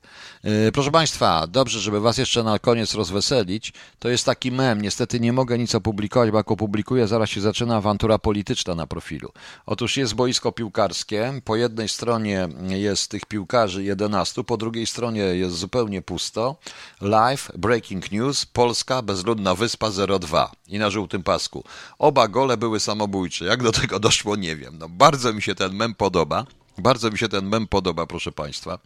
E, 0.44 0.72
proszę 0.72 0.92
Państwa, 0.92 1.48
dobrze, 1.48 1.80
żeby 1.80 2.00
Was 2.00 2.18
jeszcze 2.18 2.44
na 2.44 2.60
koniec 2.60 2.94
rozweselić, 2.94 3.74
to 4.00 4.10
jest 4.10 4.26
taki 4.26 4.52
mem. 4.52 4.82
Niestety 4.82 5.20
nie 5.20 5.34
mogę 5.34 5.58
nic 5.58 5.76
opublikować, 5.76 6.32
bo 6.32 6.38
jak 6.38 6.52
opublikuję, 6.52 7.08
zaraz 7.08 7.30
się 7.30 7.42
zaczyna 7.42 7.78
awantura 7.78 8.20
polityczna 8.20 8.76
na 8.76 8.88
profilu. 8.88 9.32
Otóż 9.66 9.98
jest 9.98 10.14
boisko 10.16 10.52
piłkarskie. 10.52 11.42
Po 11.46 11.56
jednej 11.56 11.90
stronie 11.90 12.48
jest 12.70 13.12
tych 13.12 13.26
piłkarzy 13.26 13.84
11, 13.84 14.44
po 14.44 14.58
drugiej 14.58 14.86
stronie 14.86 15.22
jest 15.22 15.56
zupełnie 15.56 16.02
pusto. 16.02 16.56
Live, 17.02 17.52
breaking 17.58 18.12
news, 18.12 18.46
Polska, 18.46 19.02
bezludna 19.02 19.56
wyspa 19.56 19.90
02 20.20 20.52
i 20.68 20.80
na 20.80 20.90
żółtym 20.90 21.24
pasku. 21.24 21.64
Oba 22.00 22.28
gole 22.28 22.58
były 22.58 22.80
samobójcze. 22.80 23.46
Jak 23.46 23.64
do 23.64 23.72
tego 23.72 24.00
doszło, 24.00 24.36
nie 24.36 24.56
wiem. 24.56 24.78
No, 24.78 24.90
bardzo 24.90 25.34
mi 25.34 25.42
się 25.42 25.56
ten 25.56 25.74
mem 25.74 25.96
podoba. 25.96 26.46
Bardzo 26.78 27.12
mi 27.12 27.18
się 27.18 27.30
ten 27.30 27.46
mem 27.46 27.68
podoba, 27.68 28.08
proszę 28.08 28.32
Państwa. 28.32 28.80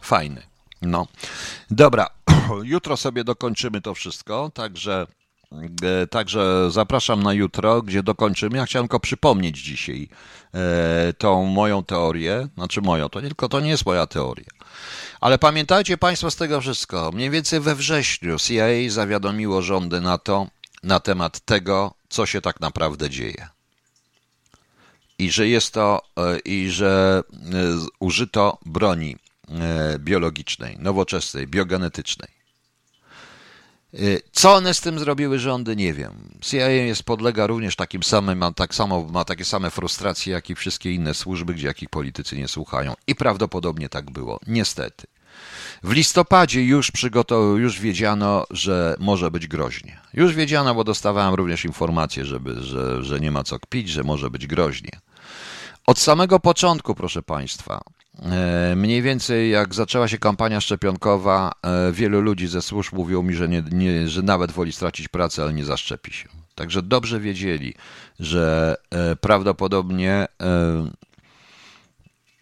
Fajny. 0.00 0.42
No, 0.82 1.06
dobra, 1.70 2.06
jutro 2.62 2.96
sobie 2.96 3.24
dokończymy 3.24 3.80
to 3.80 3.94
wszystko, 3.94 4.50
także, 4.54 5.06
e, 5.82 6.06
także 6.06 6.70
zapraszam 6.70 7.22
na 7.22 7.32
jutro, 7.32 7.82
gdzie 7.82 8.02
dokończymy. 8.02 8.58
Ja 8.58 8.66
chciałem 8.66 8.88
tylko 8.88 9.00
przypomnieć 9.00 9.62
dzisiaj 9.62 10.08
e, 10.54 11.12
tą 11.12 11.44
moją 11.44 11.84
teorię, 11.84 12.48
znaczy 12.54 12.80
moją, 12.80 13.08
to 13.08 13.20
nie 13.20 13.28
tylko 13.28 13.48
to 13.48 13.60
nie 13.60 13.70
jest 13.70 13.86
moja 13.86 14.06
teoria. 14.06 14.50
Ale 15.20 15.38
pamiętajcie 15.38 15.98
Państwo 15.98 16.30
z 16.30 16.36
tego 16.36 16.60
wszystko, 16.60 17.10
mniej 17.14 17.30
więcej 17.30 17.60
we 17.60 17.74
wrześniu 17.74 18.38
CIA 18.38 18.66
zawiadomiło 18.88 19.62
rządy 19.62 20.00
NATO 20.00 20.46
na 20.82 21.00
temat 21.00 21.40
tego, 21.40 21.94
co 22.08 22.26
się 22.26 22.40
tak 22.40 22.60
naprawdę 22.60 23.10
dzieje. 23.10 23.57
I 25.18 25.30
że 25.30 25.48
jest 25.48 25.74
to, 25.74 26.02
e, 26.16 26.38
i 26.38 26.70
że 26.70 27.22
użyto 28.00 28.58
broni 28.66 29.16
E, 29.50 29.98
biologicznej, 29.98 30.76
nowoczesnej, 30.78 31.46
biogenetycznej. 31.46 32.28
E, 33.94 33.98
co 34.32 34.54
one 34.54 34.74
z 34.74 34.80
tym 34.80 34.98
zrobiły 34.98 35.38
rządy, 35.38 35.76
nie 35.76 35.94
wiem. 35.94 36.12
CIA 36.40 36.68
jest 36.68 37.02
podlega 37.02 37.46
również 37.46 37.76
takim 37.76 38.02
samym, 38.02 38.38
ma, 38.38 38.52
tak 38.52 38.74
samo, 38.74 39.04
ma 39.04 39.24
takie 39.24 39.44
same 39.44 39.70
frustracje, 39.70 40.32
jak 40.32 40.50
i 40.50 40.54
wszystkie 40.54 40.92
inne 40.92 41.14
służby, 41.14 41.54
gdzie 41.54 41.66
jakich 41.66 41.88
politycy 41.88 42.36
nie 42.36 42.48
słuchają. 42.48 42.94
I 43.06 43.14
prawdopodobnie 43.14 43.88
tak 43.88 44.10
było, 44.10 44.40
niestety. 44.46 45.06
W 45.82 45.92
listopadzie 45.92 46.64
już 46.64 46.92
już 47.56 47.80
wiedziano, 47.80 48.46
że 48.50 48.96
może 48.98 49.30
być 49.30 49.46
groźnie. 49.46 50.00
Już 50.14 50.34
wiedziano, 50.34 50.74
bo 50.74 50.84
dostawałem 50.84 51.34
również 51.34 51.64
informacje, 51.64 52.24
żeby, 52.24 52.62
że, 52.62 53.04
że 53.04 53.20
nie 53.20 53.30
ma 53.30 53.44
co 53.44 53.58
kpić, 53.58 53.88
że 53.88 54.04
może 54.04 54.30
być 54.30 54.46
groźnie. 54.46 54.90
Od 55.88 55.98
samego 55.98 56.40
początku, 56.40 56.94
proszę 56.94 57.22
Państwa, 57.22 57.80
E, 58.22 58.76
mniej 58.76 59.02
więcej 59.02 59.50
jak 59.50 59.74
zaczęła 59.74 60.08
się 60.08 60.18
kampania 60.18 60.60
szczepionkowa, 60.60 61.52
e, 61.62 61.92
wielu 61.92 62.20
ludzi 62.20 62.46
ze 62.46 62.62
służb 62.62 62.94
mówiło 62.94 63.22
mi, 63.22 63.34
że, 63.34 63.48
nie, 63.48 63.62
nie, 63.72 64.08
że 64.08 64.22
nawet 64.22 64.52
woli 64.52 64.72
stracić 64.72 65.08
pracę, 65.08 65.42
ale 65.42 65.52
nie 65.52 65.64
zaszczepi 65.64 66.12
się. 66.12 66.28
Także 66.54 66.82
dobrze 66.82 67.20
wiedzieli, 67.20 67.74
że 68.20 68.76
e, 68.90 69.16
prawdopodobnie 69.16 70.26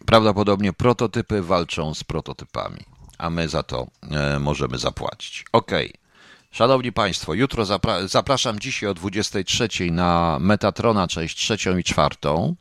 prawdopodobnie 0.05 0.73
prototypy 0.73 1.41
walczą 1.41 1.93
z 1.93 2.03
prototypami, 2.03 2.79
a 3.17 3.29
my 3.29 3.47
za 3.47 3.63
to 3.63 3.87
możemy 4.39 4.77
zapłacić. 4.77 5.45
Ok. 5.51 5.71
Szanowni 6.51 6.91
Państwo, 6.91 7.33
jutro 7.33 7.65
zapra 7.65 8.07
zapraszam 8.07 8.59
dzisiaj 8.59 8.89
o 8.89 8.93
23 8.93 9.91
na 9.91 10.37
Metatrona, 10.39 11.07
część 11.07 11.37
trzecią 11.37 11.77
i 11.77 11.83
czwartą 11.83 12.55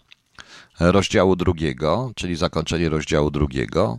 rozdziału 0.80 1.36
drugiego, 1.36 2.12
czyli 2.14 2.36
zakończenie 2.36 2.88
rozdziału 2.88 3.30
drugiego. 3.30 3.98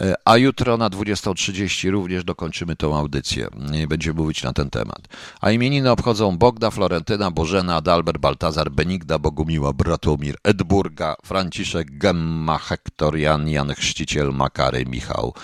E, 0.00 0.14
a 0.24 0.36
jutro 0.36 0.76
na 0.76 0.90
20.30 0.90 1.90
również 1.90 2.24
dokończymy 2.24 2.76
tą 2.76 2.96
audycję. 2.96 3.48
Będziemy 3.88 4.20
mówić 4.20 4.42
na 4.42 4.52
ten 4.52 4.70
temat. 4.70 5.08
A 5.40 5.50
imieniny 5.50 5.90
obchodzą 5.90 6.38
Bogda, 6.38 6.70
Florentyna, 6.70 7.30
Bożena, 7.30 7.76
Adalbert, 7.76 8.18
Baltazar, 8.18 8.70
Benigda, 8.70 9.18
Bogumiła, 9.18 9.72
Bratomir, 9.72 10.36
Edburga, 10.44 11.16
Franciszek, 11.24 11.98
Gemma, 11.98 12.58
Hektor, 12.58 13.16
Jan, 13.16 13.48
Jan 13.48 13.74
Chrzciciel, 13.74 14.32
Makary, 14.32 14.86
Michał, 14.86 15.34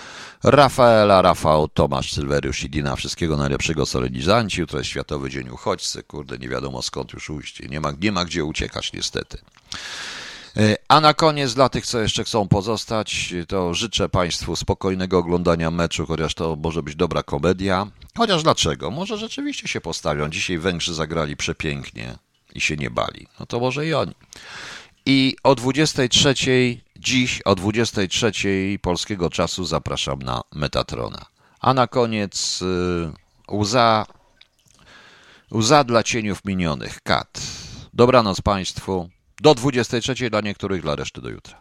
Rafaela, 0.43 1.21
Rafał, 1.21 1.67
Tomasz, 1.67 2.13
Sylweriusz 2.13 2.63
i 2.63 2.69
Dina. 2.69 2.95
Wszystkiego 2.95 3.37
najlepszego 3.37 3.85
solenizanci. 3.85 4.61
Jutro 4.61 4.79
jest 4.79 4.89
Światowy 4.89 5.29
Dzień 5.29 5.49
Uchodźcy. 5.49 6.03
Kurde, 6.03 6.37
nie 6.37 6.49
wiadomo 6.49 6.81
skąd 6.81 7.13
już 7.13 7.29
ujść. 7.29 7.69
Nie 7.69 7.79
ma, 7.79 7.93
nie 8.01 8.11
ma 8.11 8.25
gdzie 8.25 8.43
uciekać 8.43 8.93
niestety. 8.93 9.37
E, 10.57 10.75
a 10.87 11.01
na 11.01 11.13
koniec, 11.13 11.53
dla 11.53 11.69
tych, 11.69 11.85
co 11.85 11.99
jeszcze 11.99 12.23
chcą 12.23 12.47
pozostać, 12.47 13.33
to 13.47 13.73
życzę 13.73 14.09
Państwu 14.09 14.55
spokojnego 14.55 15.17
oglądania 15.17 15.71
meczu, 15.71 16.05
chociaż 16.05 16.33
to 16.33 16.55
może 16.55 16.83
być 16.83 16.95
dobra 16.95 17.23
komedia. 17.23 17.87
Chociaż 18.17 18.43
dlaczego? 18.43 18.91
Może 18.91 19.17
rzeczywiście 19.17 19.67
się 19.67 19.81
postawią. 19.81 20.29
Dzisiaj 20.29 20.57
Węgrzy 20.57 20.93
zagrali 20.93 21.37
przepięknie 21.37 22.17
i 22.55 22.61
się 22.61 22.75
nie 22.75 22.89
bali. 22.89 23.27
No 23.39 23.45
to 23.45 23.59
może 23.59 23.87
i 23.87 23.93
oni. 23.93 24.13
I 25.05 25.35
o 25.43 25.55
23 25.55 26.33
dziś, 26.95 27.41
o 27.41 27.55
23 27.55 28.31
polskiego 28.81 29.29
czasu 29.29 29.65
zapraszam 29.65 30.19
na 30.19 30.41
Metatrona. 30.55 31.25
A 31.59 31.73
na 31.73 31.87
koniec 31.87 32.61
y, 32.61 33.55
łza, 33.55 34.05
łza 35.51 35.83
dla 35.83 36.03
cieniów 36.03 36.45
minionych. 36.45 37.01
Kat. 37.01 37.41
Dobranoc 37.93 38.41
Państwu. 38.41 39.09
Do 39.41 39.55
23 39.55 40.29
dla 40.29 40.41
niektórych, 40.41 40.81
dla 40.81 40.95
reszty 40.95 41.21
do 41.21 41.29
jutra. 41.29 41.57